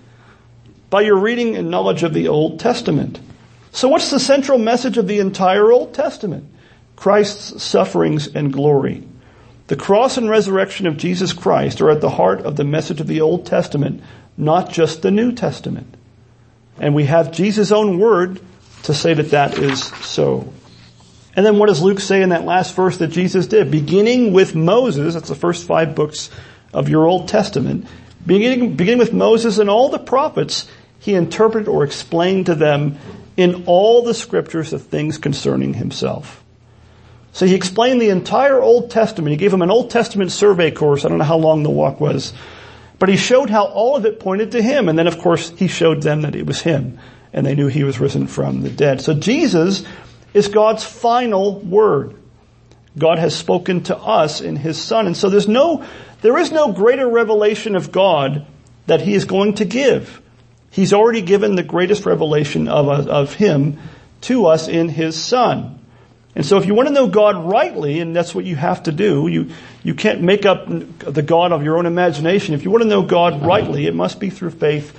by 0.90 1.02
your 1.02 1.16
reading 1.16 1.56
and 1.56 1.70
knowledge 1.70 2.02
of 2.02 2.12
the 2.12 2.28
Old 2.28 2.60
Testament. 2.60 3.20
So 3.72 3.88
what's 3.88 4.10
the 4.10 4.20
central 4.20 4.58
message 4.58 4.98
of 4.98 5.08
the 5.08 5.20
entire 5.20 5.72
Old 5.72 5.94
Testament? 5.94 6.52
Christ's 6.96 7.62
sufferings 7.62 8.26
and 8.26 8.52
glory. 8.52 9.04
The 9.68 9.76
cross 9.76 10.18
and 10.18 10.28
resurrection 10.28 10.87
of 10.87 10.96
Jesus 10.96 11.32
Christ 11.32 11.80
are 11.80 11.90
at 11.90 12.00
the 12.00 12.10
heart 12.10 12.40
of 12.40 12.56
the 12.56 12.64
message 12.64 13.00
of 13.00 13.06
the 13.06 13.20
Old 13.20 13.46
Testament, 13.46 14.02
not 14.37 14.72
just 14.72 15.02
the 15.02 15.10
New 15.10 15.32
Testament. 15.32 15.94
And 16.78 16.94
we 16.94 17.04
have 17.04 17.32
Jesus' 17.32 17.70
own 17.70 17.98
word 17.98 18.40
to 18.82 18.92
say 18.92 19.14
that 19.14 19.30
that 19.30 19.56
is 19.56 19.84
so. 19.84 20.52
And 21.37 21.44
then 21.44 21.59
what 21.59 21.66
does 21.66 21.83
Luke 21.83 22.01
say 22.01 22.23
in 22.23 22.29
that 22.29 22.44
last 22.44 22.75
verse 22.75 22.99
that 22.99 23.09
Jesus 23.09 23.47
did? 23.47 23.70
Beginning 23.70 24.33
with 24.33 24.55
Moses, 24.55 25.14
that's 25.14 25.29
the 25.29 25.35
first 25.35 25.66
five 25.66 25.94
books 25.94 26.31
of 26.73 26.88
your 26.88 27.07
Old 27.07 27.29
Testament, 27.29 27.87
beginning, 28.25 28.75
beginning 28.77 28.99
with 28.99 29.12
Moses 29.12 29.59
and 29.59 29.68
all 29.68 29.88
the 29.88 29.99
prophets, 29.99 30.68
he 31.01 31.14
interpreted 31.14 31.68
or 31.68 31.85
explained 31.85 32.47
to 32.47 32.55
them 32.55 32.99
in 33.37 33.64
all 33.66 34.03
the 34.03 34.14
scriptures 34.14 34.70
the 34.70 34.79
things 34.79 35.18
concerning 35.18 35.75
himself. 35.75 36.42
So 37.33 37.47
he 37.47 37.55
explained 37.55 38.01
the 38.01 38.11
entire 38.11 38.62
Old 38.62 38.92
Testament. 38.92 39.33
He 39.33 39.37
gave 39.37 39.51
them 39.51 39.62
an 39.62 39.70
Old 39.70 39.90
Testament 39.90 40.31
survey 40.31 40.70
course. 40.70 41.05
I 41.05 41.09
don't 41.09 41.18
know 41.18 41.25
how 41.25 41.37
long 41.37 41.64
the 41.64 41.70
walk 41.70 42.01
was. 42.01 42.33
But 43.01 43.09
he 43.09 43.16
showed 43.16 43.51
how 43.51 43.64
all 43.64 43.97
of 43.97 44.07
it 44.07 44.20
pointed 44.20 44.53
to 44.53 44.62
him. 44.62 44.88
And 44.88 44.97
then 44.97 45.09
of 45.09 45.18
course 45.18 45.51
he 45.51 45.66
showed 45.66 46.03
them 46.03 46.23
that 46.23 46.37
it 46.37 46.47
was 46.47 46.61
him. 46.61 47.01
And 47.33 47.44
they 47.44 47.57
knew 47.57 47.66
he 47.66 47.83
was 47.83 47.99
risen 47.99 48.29
from 48.29 48.62
the 48.62 48.70
dead. 48.70 49.01
So 49.01 49.14
Jesus 49.14 49.85
is 50.35 50.49
God's 50.49 50.85
final 50.85 51.61
word. 51.61 52.16
God 52.99 53.18
has 53.18 53.35
spoken 53.35 53.85
to 53.85 53.97
us 53.97 54.40
in 54.40 54.57
His 54.57 54.81
Son. 54.81 55.07
And 55.07 55.16
so 55.16 55.31
there's 55.31 55.49
no, 55.49 55.85
there 56.20 56.37
is 56.37 56.53
no 56.53 56.73
greater 56.73 57.09
revelation 57.09 57.77
of 57.77 57.90
God 57.90 58.47
that 58.87 59.01
He 59.01 59.14
is 59.14 59.25
going 59.25 59.55
to 59.55 59.64
give. 59.64 60.20
He's 60.70 60.92
already 60.92 61.23
given 61.23 61.55
the 61.55 61.62
greatest 61.62 62.05
revelation 62.05 62.68
of, 62.68 62.88
of 62.88 63.35
Him 63.35 63.79
to 64.23 64.47
us 64.47 64.68
in 64.68 64.88
His 64.88 65.20
Son. 65.20 65.79
And 66.37 66.44
so 66.44 66.57
if 66.57 66.66
you 66.66 66.75
want 66.75 66.88
to 66.88 66.94
know 66.94 67.07
God 67.07 67.44
rightly, 67.44 68.01
and 68.01 68.14
that's 68.14 68.35
what 68.35 68.44
you 68.44 68.57
have 68.57 68.83
to 68.85 68.92
do, 68.92 69.29
you, 69.29 69.51
you 69.85 69.94
can't 69.94 70.20
make 70.20 70.44
up 70.44 70.66
the 70.66 71.23
God 71.23 71.53
of 71.53 71.62
your 71.62 71.79
own 71.79 71.87
imagination. 71.87 72.55
If 72.55 72.64
you 72.64 72.73
want 72.73 72.83
to 72.83 72.88
know 72.88 73.03
God 73.03 73.44
rightly, 73.47 73.87
it 73.87 73.94
must 73.94 74.18
be 74.18 74.31
through 74.31 74.51
faith 74.51 74.99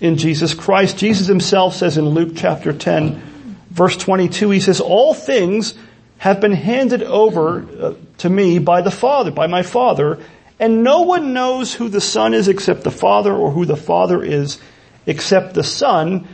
in 0.00 0.16
Jesus 0.16 0.54
Christ. 0.54 0.96
Jesus 0.96 1.26
himself 1.26 1.74
says 1.74 1.98
in 1.98 2.08
Luke 2.08 2.32
chapter 2.34 2.72
10, 2.72 3.33
verse 3.74 3.96
22, 3.96 4.50
he 4.50 4.60
says, 4.60 4.80
all 4.80 5.12
things 5.14 5.74
have 6.18 6.40
been 6.40 6.52
handed 6.52 7.02
over 7.02 7.66
uh, 7.80 7.94
to 8.18 8.30
me 8.30 8.60
by 8.60 8.80
the 8.80 8.90
Father, 8.90 9.30
by 9.30 9.48
my 9.48 9.62
Father, 9.62 10.20
and 10.60 10.84
no 10.84 11.02
one 11.02 11.34
knows 11.34 11.74
who 11.74 11.88
the 11.88 12.00
Son 12.00 12.32
is 12.32 12.46
except 12.46 12.84
the 12.84 12.90
Father 12.90 13.34
or 13.34 13.50
who 13.50 13.66
the 13.66 13.76
Father 13.76 14.22
is 14.22 14.60
except 15.06 15.54
the 15.54 15.64
Son 15.64 16.26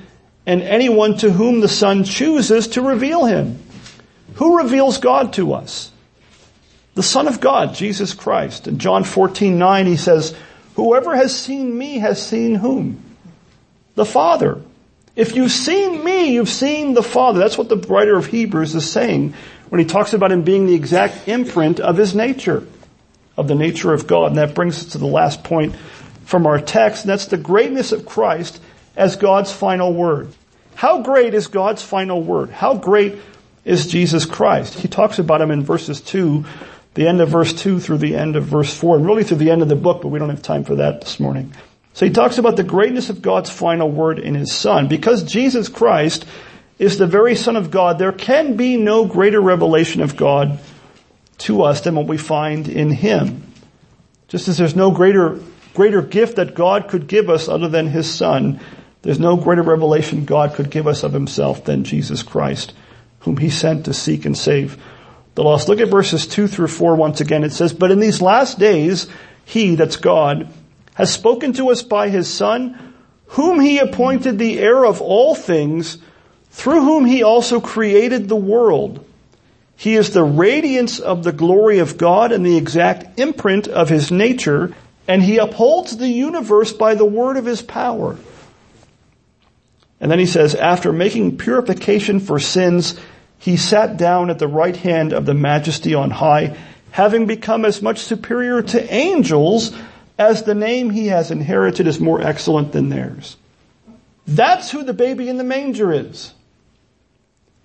and 0.47 0.63
anyone 0.63 1.17
to 1.17 1.33
whom 1.33 1.61
the 1.61 1.69
Son 1.69 2.05
chooses 2.05 2.69
to 2.69 2.83
reveal 2.83 3.25
him. 3.25 3.59
Who 4.35 4.59
reveals 4.59 4.99
God 4.99 5.33
to 5.35 5.55
us? 5.55 5.91
The 6.95 7.03
Son 7.03 7.27
of 7.27 7.41
God, 7.41 7.75
Jesus 7.75 8.13
Christ. 8.13 8.69
In 8.69 8.79
John 8.79 9.05
14, 9.05 9.59
9, 9.59 9.87
he 9.87 9.97
says, 9.97 10.37
whoever 10.75 11.17
has 11.17 11.37
seen 11.37 11.77
me 11.77 11.99
has 11.99 12.25
seen 12.25 12.55
whom? 12.55 13.03
The 13.95 14.05
Father. 14.05 14.61
If 15.17 15.35
you've 15.35 15.51
seen 15.51 16.05
me, 16.05 16.33
you've 16.35 16.49
seen 16.49 16.95
the 16.95 17.03
Father. 17.03 17.39
That's 17.41 17.59
what 17.59 17.69
the 17.69 17.77
writer 17.77 18.17
of 18.17 18.27
Hebrews 18.27 18.75
is 18.75 18.91
saying 18.91 19.35
when 19.69 19.79
he 19.79 19.85
talks 19.85 20.13
about 20.13 20.33
him 20.33 20.43
being 20.43 20.67
the 20.67 20.75
exact 20.75 21.29
imprint 21.29 21.81
of 21.81 21.97
his 21.97 22.15
nature, 22.15 22.67
of 23.37 23.49
the 23.49 23.55
nature 23.55 23.93
of 23.93 24.07
God. 24.07 24.29
And 24.29 24.39
that 24.39 24.55
brings 24.55 24.79
us 24.79 24.93
to 24.93 24.99
the 24.99 25.07
last 25.07 25.45
point 25.45 25.75
from 26.25 26.47
our 26.47 26.61
text, 26.61 27.05
and 27.05 27.11
that's 27.11 27.27
the 27.27 27.37
greatness 27.37 27.93
of 27.93 28.07
Christ 28.07 28.61
as 28.97 29.17
God's 29.17 29.53
final 29.53 29.93
word. 29.93 30.33
How 30.75 31.03
great 31.03 31.35
is 31.35 31.49
God's 31.49 31.83
final 31.83 32.23
word? 32.23 32.51
How 32.51 32.77
great 32.77 33.17
is 33.65 33.87
Jesus 33.87 34.25
Christ? 34.25 34.75
He 34.75 34.89
talks 34.89 35.19
about 35.19 35.41
him 35.41 35.51
in 35.51 35.65
verses 35.65 36.01
2, 36.01 36.45
the 36.95 37.07
end 37.07 37.21
of 37.21 37.29
verse 37.29 37.53
2 37.53 37.81
through 37.81 37.99
the 37.99 38.17
end 38.17 38.37
of 38.37 38.45
verse 38.45 38.73
4, 38.75 38.97
and 38.97 39.07
really 39.07 39.25
through 39.25 39.39
the 39.39 39.51
end 39.51 39.63
of 39.63 39.69
the 39.69 39.77
book, 39.77 40.03
but 40.03 40.09
we 40.09 40.19
don't 40.19 40.31
have 40.31 40.43
time 40.43 40.65
for 40.65 40.77
that 40.77 41.01
this 41.01 41.21
morning. 41.21 41.53
So 41.93 42.07
he 42.07 42.13
talks 42.13 42.39
about 42.39 42.57
the 42.57 42.63
greatness 42.63 43.11
of 43.11 43.23
God's 43.23 43.51
final 43.51 43.91
word 43.91 44.19
in 44.19 44.35
his 44.35 44.53
son. 44.53 44.89
Because 44.89 45.23
Jesus 45.25 45.69
Christ 45.69 46.25
is 46.79 46.99
the 46.99 47.07
very 47.07 47.35
son 47.35 47.57
of 47.57 47.71
God, 47.71 47.99
there 47.99 48.13
can 48.13 48.57
be 48.57 48.77
no 48.77 49.05
greater 49.05 49.41
revelation 49.41 50.01
of 50.01 50.17
God 50.17 50.59
to 51.39 51.63
us 51.63 51.83
than 51.83 51.95
what 51.95 52.07
we 52.07 52.17
find 52.17 52.69
in 52.69 52.91
him. 52.91 53.53
Just 54.29 54.49
as 54.49 54.57
there's 54.57 54.77
no 54.77 54.91
greater, 54.91 55.41
greater 55.75 56.01
gift 56.01 56.37
that 56.37 56.55
God 56.55 56.89
could 56.89 57.07
give 57.07 57.29
us 57.29 57.49
other 57.49 57.69
than 57.69 57.87
his 57.89 58.13
son, 58.13 58.61
there's 59.03 59.19
no 59.19 59.37
greater 59.37 59.63
revelation 59.63 60.25
God 60.25 60.55
could 60.55 60.71
give 60.71 60.87
us 60.87 61.03
of 61.03 61.13
himself 61.13 61.65
than 61.65 61.85
Jesus 61.85 62.23
Christ, 62.23 62.75
whom 63.21 63.37
he 63.39 63.51
sent 63.51 63.87
to 63.87 63.95
seek 63.95 64.25
and 64.25 64.37
save 64.37 64.81
the 65.35 65.43
lost. 65.43 65.69
Look 65.69 65.81
at 65.81 65.89
verses 65.89 66.27
two 66.27 66.47
through 66.47 66.69
four 66.69 66.95
once 66.95 67.21
again. 67.21 67.45
It 67.45 67.53
says, 67.53 67.73
but 67.73 67.91
in 67.91 67.99
these 67.99 68.23
last 68.23 68.59
days, 68.59 69.09
he, 69.45 69.75
that's 69.75 69.97
God, 69.97 70.49
has 71.01 71.11
spoken 71.11 71.55
to 71.55 71.71
us 71.71 71.83
by 71.83 72.11
his 72.11 72.29
son, 72.29 72.95
whom 73.29 73.59
he 73.59 73.79
appointed 73.79 74.39
the 74.39 74.59
heir 74.59 74.85
of 74.85 75.01
all 75.01 75.35
things, 75.35 75.97
through 76.51 76.83
whom 76.83 77.07
he 77.07 77.23
also 77.23 77.59
created 77.59 78.29
the 78.29 78.37
world. 78.37 79.03
He 79.77 79.97
is 79.97 80.13
the 80.13 80.23
radiance 80.23 80.99
of 80.99 81.25
the 81.25 81.33
glory 81.33 81.79
of 81.79 81.97
God 81.97 82.33
and 82.33 82.45
the 82.45 82.59
exact 82.59 83.19
imprint 83.19 83.67
of 83.67 83.89
his 83.89 84.13
nature, 84.13 84.75
and 85.09 85.23
he 85.23 85.39
upholds 85.39 85.97
the 85.97 86.07
universe 86.07 86.75
by 86.75 86.95
the 86.95 87.07
word 87.07 87.39
of 87.39 87.47
his 87.47 87.63
power. 87.63 88.19
And 90.03 90.11
then 90.11 90.19
he 90.19 90.27
says, 90.27 90.55
after 90.55 90.93
making 90.93 91.39
purification 91.39 92.21
for 92.21 92.39
sins, 92.39 93.01
he 93.39 93.57
sat 93.57 93.97
down 93.97 94.29
at 94.29 94.39
the 94.39 94.49
right 94.49 94.77
hand 94.77 95.15
of 95.15 95.25
the 95.25 95.33
majesty 95.33 95.95
on 95.95 96.11
high, 96.11 96.59
having 96.91 97.25
become 97.25 97.65
as 97.65 97.81
much 97.81 98.01
superior 98.01 98.61
to 98.61 98.93
angels 98.93 99.75
as 100.21 100.43
the 100.43 100.55
name 100.55 100.91
he 100.91 101.07
has 101.07 101.31
inherited 101.31 101.87
is 101.87 101.99
more 101.99 102.21
excellent 102.21 102.73
than 102.73 102.91
theirs. 102.91 103.39
That's 104.27 104.71
who 104.71 104.85
the 104.85 104.93
baby 104.93 105.31
in 105.31 105.39
the 105.39 105.45
manger 105.45 105.91
is. 105.91 106.35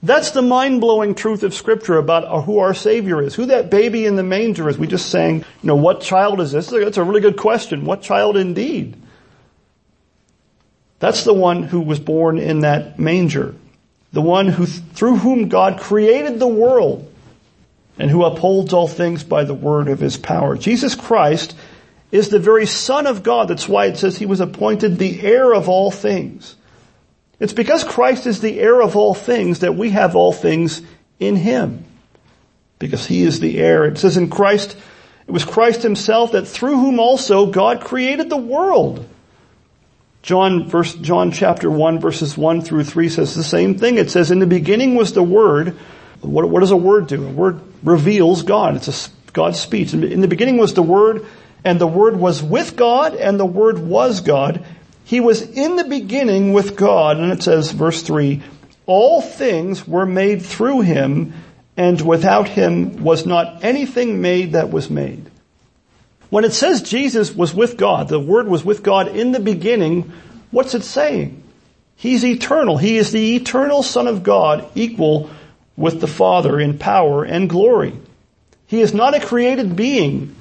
That's 0.01 0.31
the 0.31 0.41
mind-blowing 0.41 1.15
truth 1.15 1.43
of 1.43 1.53
scripture 1.53 1.97
about 1.97 2.23
uh, 2.23 2.41
who 2.41 2.59
our 2.59 2.73
savior 2.73 3.21
is, 3.21 3.35
who 3.35 3.47
that 3.47 3.69
baby 3.69 4.05
in 4.05 4.15
the 4.15 4.23
manger 4.23 4.69
is. 4.69 4.77
We 4.77 4.87
just 4.87 5.09
sang, 5.09 5.39
you 5.39 5.67
know, 5.67 5.75
what 5.75 5.99
child 5.99 6.39
is 6.39 6.53
this? 6.53 6.67
That's 6.67 6.97
a 6.97 7.03
really 7.03 7.21
good 7.21 7.37
question. 7.37 7.83
What 7.83 8.01
child 8.01 8.37
indeed? 8.37 8.95
That's 10.99 11.25
the 11.25 11.33
one 11.33 11.63
who 11.63 11.81
was 11.81 11.99
born 11.99 12.37
in 12.37 12.61
that 12.61 12.97
manger. 12.97 13.53
The 14.13 14.21
one 14.21 14.47
who, 14.47 14.65
through 14.65 15.17
whom 15.17 15.49
God 15.49 15.79
created 15.79 16.39
the 16.39 16.47
world 16.47 17.11
and 17.99 18.09
who 18.09 18.23
upholds 18.23 18.71
all 18.71 18.87
things 18.87 19.25
by 19.25 19.43
the 19.43 19.53
word 19.53 19.89
of 19.89 19.99
his 19.99 20.15
power. 20.15 20.55
Jesus 20.55 20.95
Christ 20.95 21.53
is 22.11 22.29
the 22.29 22.39
very 22.39 22.65
Son 22.65 23.07
of 23.07 23.23
God. 23.23 23.47
That's 23.47 23.67
why 23.67 23.87
it 23.87 23.97
says 23.97 24.17
he 24.17 24.25
was 24.25 24.39
appointed 24.39 24.97
the 24.97 25.21
heir 25.21 25.53
of 25.53 25.67
all 25.69 25.91
things. 25.91 26.55
It's 27.39 27.53
because 27.53 27.83
Christ 27.83 28.27
is 28.27 28.39
the 28.39 28.59
heir 28.59 28.81
of 28.81 28.95
all 28.95 29.13
things 29.13 29.59
that 29.59 29.75
we 29.75 29.89
have 29.89 30.15
all 30.15 30.31
things 30.31 30.81
in 31.19 31.35
him. 31.35 31.83
because 32.79 33.05
he 33.05 33.23
is 33.23 33.39
the 33.39 33.57
heir. 33.59 33.85
It 33.85 33.97
says 33.97 34.17
in 34.17 34.29
Christ, 34.29 34.75
it 35.27 35.31
was 35.31 35.45
Christ 35.45 35.81
himself 35.81 36.33
that 36.33 36.47
through 36.47 36.77
whom 36.77 36.99
also 36.99 37.47
God 37.47 37.81
created 37.81 38.29
the 38.29 38.37
world. 38.37 39.07
John 40.21 40.67
verse, 40.67 40.93
John 40.95 41.31
chapter 41.31 41.69
1 41.69 41.99
verses 41.99 42.37
1 42.37 42.61
through 42.61 42.83
3 42.83 43.09
says 43.09 43.35
the 43.35 43.43
same 43.43 43.77
thing. 43.77 43.97
It 43.97 44.09
says, 44.11 44.31
in 44.31 44.39
the 44.39 44.47
beginning 44.47 44.95
was 44.95 45.13
the 45.13 45.23
word. 45.23 45.77
What, 46.21 46.49
what 46.49 46.61
does 46.61 46.71
a 46.71 46.77
word 46.77 47.07
do? 47.07 47.25
A 47.25 47.31
word 47.31 47.61
reveals 47.83 48.43
God. 48.43 48.75
It's 48.75 49.07
a 49.07 49.11
God's 49.33 49.59
speech. 49.59 49.93
In 49.93 50.21
the 50.21 50.27
beginning 50.27 50.57
was 50.57 50.73
the 50.73 50.81
word, 50.81 51.25
and 51.65 51.81
the 51.81 51.87
word 51.87 52.15
was 52.15 52.41
with 52.41 52.75
God, 52.75 53.15
and 53.15 53.39
the 53.39 53.45
word 53.45 53.79
was 53.79 54.21
God. 54.21 54.63
He 55.03 55.19
was 55.19 55.41
in 55.41 55.75
the 55.75 55.83
beginning 55.83 56.53
with 56.53 56.75
God, 56.75 57.17
and 57.17 57.31
it 57.31 57.43
says, 57.43 57.71
verse 57.71 58.03
3, 58.03 58.41
all 58.85 59.21
things 59.21 59.87
were 59.87 60.05
made 60.05 60.43
through 60.43 60.81
him, 60.81 61.33
and 61.75 61.99
without 61.99 62.47
him 62.47 63.03
was 63.03 63.25
not 63.25 63.63
anything 63.63 64.21
made 64.21 64.53
that 64.53 64.71
was 64.71 64.89
made. 64.89 65.29
When 66.29 66.45
it 66.45 66.53
says 66.53 66.81
Jesus 66.81 67.33
was 67.33 67.53
with 67.53 67.77
God, 67.77 68.09
the 68.09 68.19
Word 68.19 68.47
was 68.47 68.63
with 68.63 68.83
God 68.83 69.07
in 69.07 69.31
the 69.31 69.39
beginning, 69.39 70.11
what's 70.51 70.75
it 70.75 70.83
saying? 70.83 71.43
He's 71.95 72.25
eternal. 72.25 72.77
He 72.77 72.97
is 72.97 73.11
the 73.11 73.35
eternal 73.35 73.83
Son 73.83 74.07
of 74.07 74.23
God, 74.23 74.69
equal 74.75 75.29
with 75.77 76.01
the 76.01 76.07
Father 76.07 76.59
in 76.59 76.77
power 76.77 77.23
and 77.23 77.49
glory. 77.49 77.93
He 78.67 78.81
is 78.81 78.93
not 78.93 79.15
a 79.15 79.25
created 79.25 79.75
being, 79.75 80.34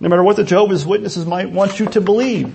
no 0.00 0.08
matter 0.08 0.22
what 0.22 0.36
the 0.36 0.44
Jehovah's 0.44 0.86
Witnesses 0.86 1.26
might 1.26 1.50
want 1.50 1.80
you 1.80 1.86
to 1.86 2.00
believe. 2.00 2.54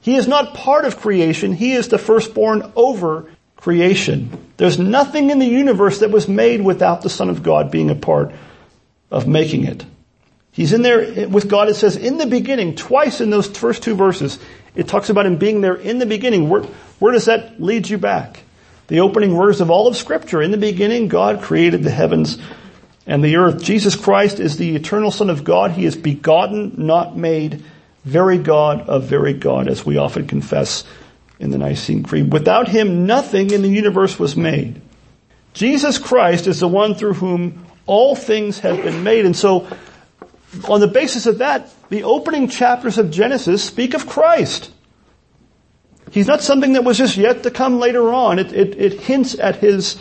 He 0.00 0.16
is 0.16 0.28
not 0.28 0.54
part 0.54 0.84
of 0.84 0.98
creation. 0.98 1.52
He 1.52 1.72
is 1.72 1.88
the 1.88 1.98
firstborn 1.98 2.72
over 2.76 3.30
creation. 3.56 4.52
There's 4.56 4.78
nothing 4.78 5.30
in 5.30 5.38
the 5.38 5.46
universe 5.46 6.00
that 6.00 6.10
was 6.10 6.28
made 6.28 6.62
without 6.62 7.02
the 7.02 7.10
Son 7.10 7.28
of 7.28 7.42
God 7.42 7.70
being 7.70 7.90
a 7.90 7.94
part 7.94 8.32
of 9.10 9.26
making 9.26 9.64
it. 9.64 9.84
He's 10.52 10.72
in 10.72 10.82
there 10.82 11.28
with 11.28 11.48
God. 11.48 11.68
It 11.68 11.74
says 11.74 11.96
in 11.96 12.18
the 12.18 12.26
beginning, 12.26 12.74
twice 12.74 13.20
in 13.20 13.30
those 13.30 13.46
first 13.46 13.82
two 13.82 13.94
verses, 13.94 14.38
it 14.74 14.88
talks 14.88 15.10
about 15.10 15.26
him 15.26 15.36
being 15.36 15.60
there 15.60 15.74
in 15.74 15.98
the 15.98 16.06
beginning. 16.06 16.48
Where, 16.48 16.62
where 16.98 17.12
does 17.12 17.26
that 17.26 17.60
lead 17.60 17.88
you 17.88 17.98
back? 17.98 18.42
The 18.88 19.00
opening 19.00 19.36
words 19.36 19.60
of 19.60 19.70
all 19.70 19.86
of 19.86 19.96
scripture. 19.96 20.40
In 20.40 20.50
the 20.50 20.56
beginning, 20.56 21.08
God 21.08 21.42
created 21.42 21.82
the 21.82 21.90
heavens 21.90 22.38
and 23.08 23.24
the 23.24 23.36
earth. 23.36 23.62
Jesus 23.62 23.96
Christ 23.96 24.38
is 24.38 24.58
the 24.58 24.76
eternal 24.76 25.10
Son 25.10 25.30
of 25.30 25.42
God. 25.42 25.72
He 25.72 25.86
is 25.86 25.96
begotten, 25.96 26.74
not 26.76 27.16
made, 27.16 27.64
very 28.04 28.38
God 28.38 28.82
of 28.82 29.04
very 29.04 29.32
God, 29.32 29.66
as 29.66 29.84
we 29.84 29.96
often 29.96 30.28
confess 30.28 30.84
in 31.40 31.50
the 31.50 31.58
Nicene 31.58 32.02
Creed. 32.02 32.32
Without 32.32 32.68
him, 32.68 33.06
nothing 33.06 33.50
in 33.50 33.62
the 33.62 33.68
universe 33.68 34.18
was 34.18 34.36
made. 34.36 34.80
Jesus 35.54 35.98
Christ 35.98 36.46
is 36.46 36.60
the 36.60 36.68
one 36.68 36.94
through 36.94 37.14
whom 37.14 37.66
all 37.86 38.14
things 38.14 38.58
have 38.60 38.82
been 38.82 39.02
made. 39.02 39.24
And 39.24 39.34
so 39.34 39.66
on 40.68 40.80
the 40.80 40.86
basis 40.86 41.26
of 41.26 41.38
that, 41.38 41.70
the 41.88 42.04
opening 42.04 42.48
chapters 42.48 42.98
of 42.98 43.10
Genesis 43.10 43.64
speak 43.64 43.94
of 43.94 44.06
Christ. 44.06 44.70
He's 46.10 46.26
not 46.26 46.42
something 46.42 46.74
that 46.74 46.84
was 46.84 46.98
just 46.98 47.16
yet 47.16 47.42
to 47.44 47.50
come 47.50 47.78
later 47.78 48.12
on. 48.12 48.38
It, 48.38 48.52
it, 48.52 48.78
it 48.78 49.00
hints 49.00 49.38
at 49.38 49.56
His 49.56 49.98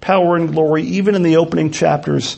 power 0.00 0.36
and 0.36 0.52
glory 0.52 0.82
even 0.82 1.14
in 1.14 1.22
the 1.22 1.36
opening 1.36 1.70
chapters 1.70 2.36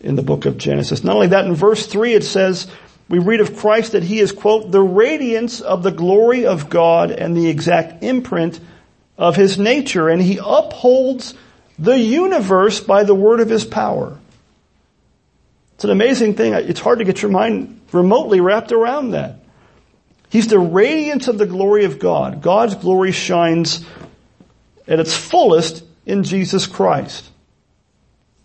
in 0.00 0.16
the 0.16 0.22
book 0.22 0.46
of 0.46 0.58
Genesis. 0.58 1.04
Not 1.04 1.14
only 1.14 1.28
that, 1.28 1.44
in 1.44 1.54
verse 1.54 1.86
3 1.86 2.14
it 2.14 2.24
says, 2.24 2.66
we 3.08 3.18
read 3.18 3.40
of 3.40 3.56
Christ 3.56 3.92
that 3.92 4.02
He 4.02 4.20
is, 4.20 4.32
quote, 4.32 4.70
the 4.70 4.80
radiance 4.80 5.60
of 5.60 5.82
the 5.82 5.90
glory 5.90 6.46
of 6.46 6.68
God 6.68 7.10
and 7.10 7.36
the 7.36 7.48
exact 7.48 8.02
imprint 8.02 8.58
of 9.18 9.36
His 9.36 9.58
nature, 9.58 10.08
and 10.08 10.22
He 10.22 10.38
upholds 10.42 11.34
the 11.78 11.98
universe 11.98 12.80
by 12.80 13.04
the 13.04 13.14
word 13.14 13.40
of 13.40 13.50
His 13.50 13.64
power. 13.64 14.18
It's 15.74 15.84
an 15.84 15.90
amazing 15.90 16.34
thing. 16.36 16.54
It's 16.54 16.80
hard 16.80 17.00
to 17.00 17.04
get 17.04 17.20
your 17.22 17.30
mind 17.30 17.80
remotely 17.92 18.40
wrapped 18.40 18.72
around 18.72 19.10
that. 19.10 19.36
He's 20.30 20.46
the 20.46 20.58
radiance 20.58 21.28
of 21.28 21.36
the 21.36 21.46
glory 21.46 21.84
of 21.84 21.98
God. 21.98 22.40
God's 22.40 22.74
glory 22.76 23.12
shines 23.12 23.84
at 24.88 24.98
its 25.00 25.14
fullest 25.14 25.84
in 26.06 26.24
Jesus 26.24 26.66
Christ. 26.66 27.30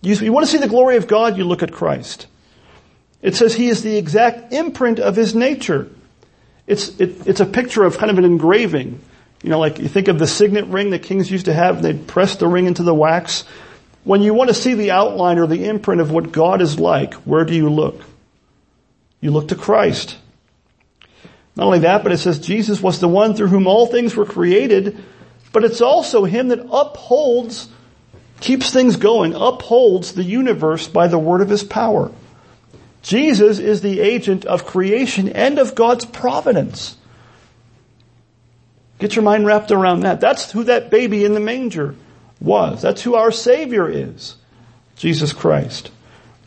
You, 0.01 0.15
you 0.15 0.31
want 0.31 0.45
to 0.45 0.51
see 0.51 0.59
the 0.59 0.67
glory 0.67 0.97
of 0.97 1.07
God, 1.07 1.37
you 1.37 1.43
look 1.43 1.63
at 1.63 1.71
Christ. 1.71 2.27
It 3.21 3.35
says 3.35 3.55
he 3.55 3.67
is 3.67 3.81
the 3.83 3.97
exact 3.97 4.53
imprint 4.53 4.99
of 4.99 5.15
his 5.15 5.33
nature. 5.33 5.89
It's, 6.67 6.89
it, 6.99 7.25
it's 7.25 7.39
a 7.39 7.45
picture 7.45 7.83
of 7.83 7.97
kind 7.97 8.11
of 8.11 8.17
an 8.17 8.25
engraving. 8.25 9.01
You 9.41 9.49
know, 9.49 9.59
like 9.59 9.79
you 9.79 9.87
think 9.87 10.07
of 10.07 10.19
the 10.19 10.27
signet 10.27 10.65
ring 10.65 10.91
that 10.91 11.03
kings 11.03 11.31
used 11.31 11.45
to 11.45 11.53
have, 11.53 11.81
they'd 11.81 12.07
press 12.07 12.35
the 12.35 12.47
ring 12.47 12.65
into 12.65 12.83
the 12.83 12.93
wax. 12.93 13.43
When 14.03 14.21
you 14.21 14.33
want 14.33 14.49
to 14.49 14.53
see 14.53 14.73
the 14.73 14.91
outline 14.91 15.37
or 15.39 15.47
the 15.47 15.65
imprint 15.65 16.01
of 16.01 16.11
what 16.11 16.31
God 16.31 16.61
is 16.61 16.79
like, 16.79 17.13
where 17.15 17.45
do 17.45 17.55
you 17.55 17.69
look? 17.69 18.01
You 19.19 19.31
look 19.31 19.49
to 19.49 19.55
Christ. 19.55 20.17
Not 21.55 21.65
only 21.65 21.79
that, 21.79 22.03
but 22.03 22.11
it 22.11 22.19
says 22.19 22.39
Jesus 22.39 22.81
was 22.81 22.99
the 22.99 23.07
one 23.07 23.33
through 23.33 23.47
whom 23.47 23.67
all 23.67 23.87
things 23.87 24.15
were 24.15 24.25
created, 24.25 25.03
but 25.51 25.63
it's 25.63 25.81
also 25.81 26.25
Him 26.25 26.49
that 26.49 26.65
upholds, 26.71 27.69
keeps 28.39 28.71
things 28.71 28.97
going, 28.97 29.33
upholds 29.33 30.13
the 30.13 30.23
universe 30.23 30.87
by 30.87 31.07
the 31.07 31.19
word 31.19 31.41
of 31.41 31.49
His 31.49 31.63
power. 31.63 32.11
Jesus 33.01 33.59
is 33.59 33.81
the 33.81 33.99
agent 34.01 34.45
of 34.45 34.65
creation 34.65 35.29
and 35.29 35.59
of 35.59 35.75
God's 35.75 36.05
providence. 36.05 36.97
Get 38.99 39.15
your 39.15 39.23
mind 39.23 39.45
wrapped 39.45 39.71
around 39.71 40.01
that. 40.01 40.19
That's 40.19 40.51
who 40.51 40.63
that 40.65 40.89
baby 40.89 41.23
in 41.23 41.33
the 41.33 41.39
manger 41.39 41.95
was. 42.41 42.81
That's 42.81 43.01
who 43.01 43.15
our 43.15 43.31
Savior 43.31 43.89
is. 43.89 44.35
Jesus 44.95 45.33
Christ. 45.33 45.91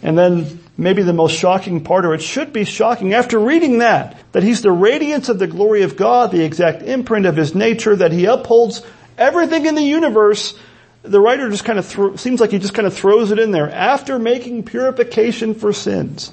And 0.02 0.18
then 0.18 0.60
maybe 0.80 1.02
the 1.02 1.12
most 1.12 1.36
shocking 1.36 1.84
part, 1.84 2.04
or 2.04 2.14
it 2.14 2.22
should 2.22 2.52
be 2.52 2.64
shocking 2.64 3.12
after 3.12 3.38
reading 3.38 3.78
that, 3.78 4.16
that 4.32 4.42
He's 4.42 4.62
the 4.62 4.72
radiance 4.72 5.28
of 5.28 5.38
the 5.38 5.46
glory 5.46 5.82
of 5.82 5.96
God, 5.96 6.32
the 6.32 6.42
exact 6.42 6.82
imprint 6.82 7.26
of 7.26 7.36
His 7.36 7.54
nature, 7.54 7.94
that 7.94 8.12
He 8.12 8.24
upholds 8.24 8.82
everything 9.18 9.66
in 9.66 9.74
the 9.74 9.82
universe. 9.82 10.58
The 11.02 11.20
writer 11.20 11.48
just 11.50 11.64
kind 11.64 11.78
of 11.78 11.86
thro- 11.86 12.16
seems 12.16 12.40
like 12.40 12.50
he 12.50 12.58
just 12.58 12.74
kind 12.74 12.86
of 12.86 12.94
throws 12.94 13.30
it 13.30 13.38
in 13.38 13.52
there 13.52 13.70
after 13.70 14.18
making 14.18 14.64
purification 14.64 15.54
for 15.54 15.72
sins. 15.72 16.32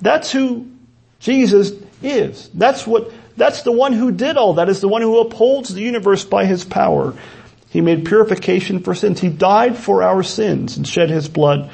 That's 0.00 0.32
who 0.32 0.70
Jesus 1.20 1.72
is. 2.02 2.48
That's 2.54 2.86
what, 2.86 3.12
that's 3.36 3.62
the 3.62 3.72
one 3.72 3.92
who 3.92 4.12
did 4.12 4.36
all 4.36 4.54
that 4.54 4.68
is 4.68 4.80
the 4.80 4.88
one 4.88 5.02
who 5.02 5.20
upholds 5.20 5.74
the 5.74 5.82
universe 5.82 6.24
by 6.24 6.46
His 6.46 6.64
power. 6.64 7.14
He 7.70 7.80
made 7.80 8.04
purification 8.04 8.80
for 8.80 8.94
sins. 8.94 9.18
He 9.18 9.30
died 9.30 9.78
for 9.78 10.02
our 10.02 10.22
sins 10.22 10.76
and 10.76 10.86
shed 10.86 11.08
his 11.08 11.26
blood 11.26 11.70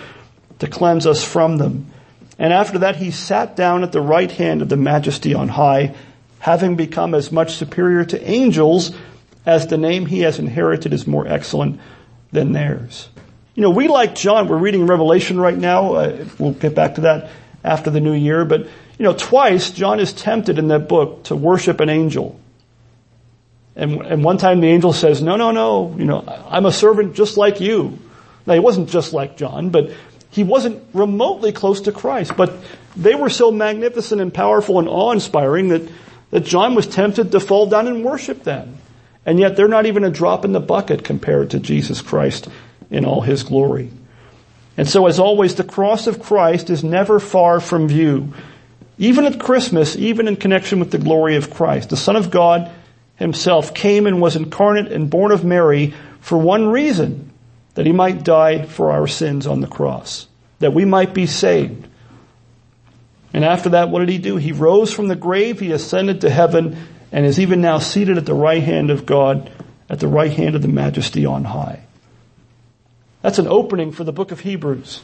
to 0.58 0.66
cleanse 0.66 1.06
us 1.06 1.24
from 1.24 1.56
them. 1.56 1.90
And 2.38 2.52
after 2.52 2.80
that, 2.80 2.96
he 2.96 3.10
sat 3.10 3.56
down 3.56 3.82
at 3.82 3.92
the 3.92 4.00
right 4.00 4.30
hand 4.30 4.62
of 4.62 4.68
the 4.68 4.76
majesty 4.76 5.34
on 5.34 5.48
high, 5.48 5.94
having 6.38 6.76
become 6.76 7.14
as 7.14 7.32
much 7.32 7.54
superior 7.54 8.04
to 8.04 8.30
angels 8.30 8.92
as 9.44 9.66
the 9.66 9.78
name 9.78 10.06
he 10.06 10.20
has 10.20 10.38
inherited 10.38 10.92
is 10.92 11.06
more 11.06 11.26
excellent 11.26 11.80
than 12.30 12.52
theirs. 12.52 13.08
You 13.54 13.62
know, 13.62 13.70
we 13.70 13.88
like 13.88 14.14
John, 14.14 14.46
we're 14.46 14.58
reading 14.58 14.86
Revelation 14.86 15.40
right 15.40 15.56
now. 15.56 15.94
Uh, 15.94 16.24
we'll 16.38 16.52
get 16.52 16.74
back 16.74 16.94
to 16.96 17.00
that 17.02 17.30
after 17.64 17.90
the 17.90 18.00
new 18.00 18.12
year, 18.12 18.44
but 18.44 18.60
you 18.98 19.04
know, 19.04 19.14
twice 19.14 19.70
John 19.70 20.00
is 20.00 20.12
tempted 20.12 20.58
in 20.58 20.68
that 20.68 20.88
book 20.88 21.24
to 21.24 21.36
worship 21.36 21.80
an 21.80 21.88
angel. 21.88 22.38
And, 23.74 24.02
and 24.02 24.24
one 24.24 24.38
time 24.38 24.60
the 24.60 24.68
angel 24.68 24.92
says, 24.92 25.22
no, 25.22 25.36
no, 25.36 25.52
no, 25.52 25.94
you 25.96 26.04
know, 26.04 26.24
I'm 26.48 26.66
a 26.66 26.72
servant 26.72 27.14
just 27.14 27.36
like 27.36 27.60
you. 27.60 27.98
Now 28.44 28.54
he 28.54 28.60
wasn't 28.60 28.90
just 28.90 29.12
like 29.12 29.36
John, 29.36 29.70
but 29.70 29.92
he 30.30 30.44
wasn't 30.44 30.82
remotely 30.92 31.52
close 31.52 31.82
to 31.82 31.92
Christ. 31.92 32.36
But 32.36 32.52
they 32.96 33.14
were 33.14 33.30
so 33.30 33.50
magnificent 33.50 34.20
and 34.20 34.32
powerful 34.32 34.78
and 34.78 34.88
awe-inspiring 34.88 35.68
that, 35.68 35.82
that 36.30 36.44
John 36.44 36.74
was 36.74 36.86
tempted 36.86 37.32
to 37.32 37.40
fall 37.40 37.66
down 37.66 37.86
and 37.86 38.04
worship 38.04 38.44
them. 38.44 38.78
And 39.24 39.38
yet 39.38 39.56
they're 39.56 39.68
not 39.68 39.86
even 39.86 40.04
a 40.04 40.10
drop 40.10 40.44
in 40.44 40.52
the 40.52 40.60
bucket 40.60 41.04
compared 41.04 41.50
to 41.50 41.60
Jesus 41.60 42.00
Christ 42.00 42.48
in 42.90 43.04
all 43.04 43.20
his 43.20 43.42
glory. 43.42 43.90
And 44.76 44.88
so 44.88 45.06
as 45.06 45.18
always, 45.18 45.56
the 45.56 45.64
cross 45.64 46.06
of 46.06 46.22
Christ 46.22 46.70
is 46.70 46.84
never 46.84 47.18
far 47.18 47.60
from 47.60 47.88
view. 47.88 48.32
Even 48.96 49.26
at 49.26 49.40
Christmas, 49.40 49.96
even 49.96 50.28
in 50.28 50.36
connection 50.36 50.78
with 50.78 50.90
the 50.90 50.98
glory 50.98 51.36
of 51.36 51.50
Christ, 51.50 51.90
the 51.90 51.96
Son 51.96 52.16
of 52.16 52.30
God 52.30 52.70
himself 53.16 53.74
came 53.74 54.06
and 54.06 54.20
was 54.20 54.36
incarnate 54.36 54.92
and 54.92 55.10
born 55.10 55.32
of 55.32 55.44
Mary 55.44 55.94
for 56.20 56.38
one 56.38 56.68
reason, 56.68 57.27
that 57.78 57.86
he 57.86 57.92
might 57.92 58.24
die 58.24 58.64
for 58.64 58.90
our 58.90 59.06
sins 59.06 59.46
on 59.46 59.60
the 59.60 59.68
cross, 59.68 60.26
that 60.58 60.74
we 60.74 60.84
might 60.84 61.14
be 61.14 61.26
saved. 61.26 61.86
And 63.32 63.44
after 63.44 63.68
that, 63.68 63.88
what 63.88 64.00
did 64.00 64.08
he 64.08 64.18
do? 64.18 64.36
He 64.36 64.50
rose 64.50 64.92
from 64.92 65.06
the 65.06 65.14
grave, 65.14 65.60
he 65.60 65.70
ascended 65.70 66.22
to 66.22 66.28
heaven, 66.28 66.76
and 67.12 67.24
is 67.24 67.38
even 67.38 67.60
now 67.60 67.78
seated 67.78 68.18
at 68.18 68.26
the 68.26 68.34
right 68.34 68.64
hand 68.64 68.90
of 68.90 69.06
God, 69.06 69.48
at 69.88 70.00
the 70.00 70.08
right 70.08 70.32
hand 70.32 70.56
of 70.56 70.62
the 70.62 70.66
majesty 70.66 71.24
on 71.24 71.44
high. 71.44 71.84
That's 73.22 73.38
an 73.38 73.46
opening 73.46 73.92
for 73.92 74.02
the 74.02 74.12
book 74.12 74.32
of 74.32 74.40
Hebrews 74.40 75.00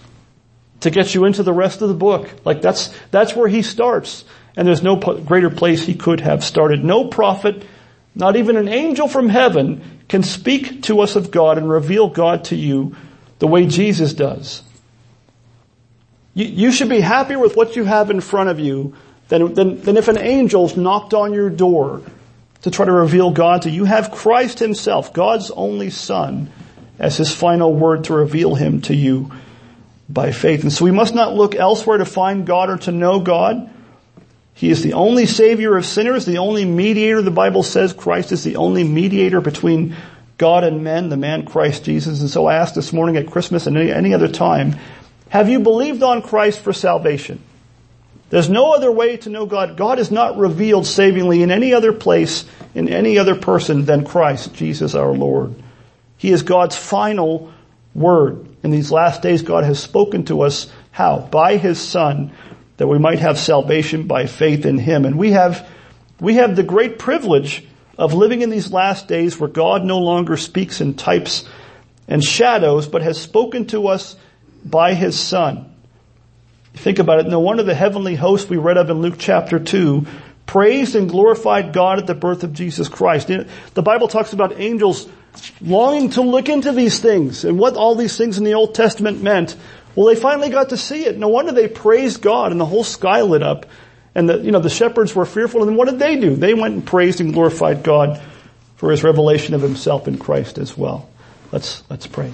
to 0.81 0.91
get 0.91 1.15
you 1.15 1.27
into 1.27 1.45
the 1.45 1.53
rest 1.53 1.81
of 1.81 1.87
the 1.87 1.95
book. 1.95 2.29
Like 2.45 2.61
that's, 2.61 2.93
that's 3.13 3.37
where 3.37 3.47
he 3.47 3.63
starts. 3.63 4.25
And 4.57 4.67
there's 4.67 4.83
no 4.83 4.97
greater 4.97 5.51
place 5.51 5.87
he 5.87 5.95
could 5.95 6.23
have 6.23 6.43
started. 6.43 6.85
No 6.85 7.05
prophet 7.05 7.65
not 8.15 8.37
even 8.37 8.57
an 8.57 8.69
angel 8.69 9.09
from 9.09 9.29
heaven 9.29 9.93
can 10.09 10.23
speak 10.23 10.83
to 10.83 11.01
us 11.01 11.17
of 11.17 11.31
God 11.31 11.59
and 11.59 11.69
reveal 11.69 12.09
God 12.09 12.45
to 12.47 12.57
you 12.57 12.97
the 13.38 13.47
way 13.47 13.67
Jesus 13.67 14.12
does. 14.14 14.62
You, 16.35 16.47
you 16.47 16.73
should 16.73 16.88
be 16.88 17.01
happier 17.01 17.38
with 17.38 17.57
what 17.57 17.77
you 17.77 17.85
have 17.85 18.11
in 18.11 18.21
front 18.21 18.51
of 18.51 18.61
you 18.61 18.95
than, 19.29 19.55
than, 19.55 19.81
than 19.81 19.97
if 19.97 20.09
an 20.09 20.19
angel's 20.19 20.77
knocked 20.77 21.14
on 21.14 21.33
your 21.33 21.51
door 21.51 22.03
to 22.62 22.71
try 22.71 22.87
to 22.87 22.93
reveal 22.93 23.31
God 23.31 23.62
to 23.62 23.71
you. 23.71 23.77
You 23.77 23.85
have 23.85 24.11
Christ 24.11 24.59
himself, 24.59 25.12
God's 25.12 25.51
only 25.51 25.90
son, 25.90 26.51
as 26.99 27.17
his 27.17 27.35
final 27.35 27.75
word 27.75 28.05
to 28.05 28.14
reveal 28.14 28.55
him 28.55 28.81
to 28.83 28.95
you 28.95 29.33
by 30.09 30.33
faith. 30.33 30.62
And 30.62 30.73
so 30.73 30.85
we 30.85 30.90
must 30.90 31.14
not 31.14 31.35
look 31.35 31.55
elsewhere 31.55 31.99
to 31.99 32.05
find 32.05 32.47
God 32.47 32.71
or 32.71 32.77
to 32.79 32.93
know 32.93 33.21
God. 33.21 33.71
He 34.55 34.71
is 34.71 34.83
the 34.83 34.93
only 34.93 35.27
savior 35.27 35.77
of 35.77 35.85
sinners, 35.85 36.25
the 36.25 36.38
only 36.38 36.64
mediator. 36.64 37.21
The 37.21 37.31
Bible 37.31 37.64
says 37.64 37.93
Christ 37.93 38.31
is 38.33 38.45
the 38.45 38.57
only 38.57 38.85
mediator 38.85 39.40
between 39.40 39.97
God 40.38 40.64
and 40.64 40.85
men, 40.85 41.09
the 41.09 41.17
man 41.17 41.45
Christ 41.45 41.85
Jesus. 41.85 42.21
And 42.21 42.31
so 42.31 42.47
I 42.47 42.55
ask 42.57 42.75
this 42.75 42.93
morning 42.93 43.17
at 43.17 43.31
Christmas 43.31 43.67
and 43.67 43.77
any, 43.77 43.90
any 43.90 44.14
other 44.14 44.29
time, 44.29 44.77
have 45.29 45.49
you 45.49 45.59
believed 45.59 46.03
on 46.03 46.23
Christ 46.23 46.61
for 46.61 46.73
salvation? 46.73 47.43
There's 48.31 48.49
no 48.49 48.73
other 48.73 48.90
way 48.90 49.17
to 49.19 49.31
know 49.31 49.47
God. 49.47 49.77
God 49.77 49.99
is 49.99 50.11
not 50.11 50.38
revealed 50.38 50.87
savingly 50.87 51.43
in 51.43 51.51
any 51.51 51.75
other 51.75 51.93
place, 51.93 52.45
in 52.75 52.88
any 52.88 53.19
other 53.19 53.35
person 53.35 53.85
than 53.85 54.05
Christ, 54.05 54.55
Jesus 54.55 54.95
our 54.95 55.12
Lord. 55.12 55.55
He 56.17 56.31
is 56.31 56.43
God's 56.43 56.77
final 56.77 57.53
word. 57.95 58.47
In 58.62 58.71
these 58.71 58.90
last 58.90 59.23
days, 59.23 59.43
God 59.43 59.64
has 59.64 59.81
spoken 59.81 60.25
to 60.27 60.43
us 60.43 60.73
how? 60.90 61.19
By 61.19 61.59
His 61.59 61.81
Son, 61.81 62.33
that 62.77 62.87
we 62.87 62.99
might 62.99 63.21
have 63.21 63.39
salvation 63.39 64.07
by 64.07 64.27
faith 64.27 64.67
in 64.67 64.79
Him. 64.79 65.05
And 65.05 65.19
we 65.19 65.33
have, 65.33 65.67
we 66.21 66.35
have 66.35 66.57
the 66.57 66.63
great 66.63 66.99
privilege 66.99 67.67
of 67.97 68.15
living 68.15 68.43
in 68.43 68.51
these 68.51 68.73
last 68.73 69.09
days 69.09 69.39
where 69.39 69.49
God 69.49 69.85
no 69.85 69.99
longer 69.99 70.37
speaks 70.37 70.81
in 70.81 70.95
types 70.95 71.45
and 72.09 72.23
shadows, 72.23 72.89
but 72.89 73.03
has 73.03 73.21
spoken 73.21 73.67
to 73.67 73.89
us 73.89 74.17
by 74.65 74.95
His 74.95 75.19
Son. 75.19 75.73
Think 76.75 76.99
about 76.99 77.21
it. 77.21 77.29
No 77.29 77.39
wonder 77.39 77.63
the 77.63 77.75
heavenly 77.75 78.17
host 78.17 78.51
we 78.51 78.57
read 78.57 78.77
of 78.77 78.91
in 78.91 79.01
Luke 79.01 79.15
chapter 79.19 79.61
2 79.61 80.07
praised 80.47 80.95
and 80.95 81.09
glorified 81.09 81.73
God 81.73 81.99
at 81.99 82.07
the 82.07 82.15
birth 82.15 82.45
of 82.45 82.53
Jesus 82.53 82.89
Christ. 82.89 83.29
The 83.29 83.83
Bible 83.83 84.09
talks 84.09 84.33
about 84.33 84.61
angels 84.61 85.09
longing 85.61 86.11
to 86.11 86.23
look 86.23 86.49
into 86.49 86.73
these 86.73 86.99
things 86.99 87.45
and 87.45 87.59
what 87.59 87.77
all 87.77 87.95
these 87.95 88.17
things 88.17 88.39
in 88.39 88.45
the 88.45 88.55
Old 88.55 88.75
Testament 88.75 89.23
meant. 89.23 89.57
Well, 89.94 90.07
they 90.07 90.16
finally 90.16 90.50
got 90.50 90.70
to 90.70 90.76
see 90.76 91.04
it. 91.04 91.18
No 91.18 91.28
wonder 91.28 91.52
they 91.52 91.68
praised 91.68 92.20
God 92.20 92.52
and 92.52 92.61
the 92.61 92.66
whole 92.66 92.85
sky 92.85 93.22
lit 93.22 93.42
up 93.42 93.66
and 94.14 94.28
the, 94.28 94.38
you 94.38 94.50
know, 94.50 94.61
the 94.61 94.70
shepherds 94.70 95.14
were 95.14 95.26
fearful 95.26 95.62
and 95.62 95.76
what 95.76 95.88
did 95.88 95.98
they 95.98 96.16
do? 96.16 96.35
They 96.35 96.54
went 96.54 96.74
and 96.74 96.87
praised 96.87 97.20
and 97.20 97.33
glorified 97.33 97.83
God 97.83 98.20
for 98.76 98.90
his 98.90 99.04
revelation 99.04 99.54
of 99.54 99.62
himself 99.62 100.09
in 100.09 100.18
Christ 100.18 100.59
as 100.59 100.76
well. 100.76 101.09
Let's, 101.52 101.83
let's 101.88 102.07
pray. 102.07 102.33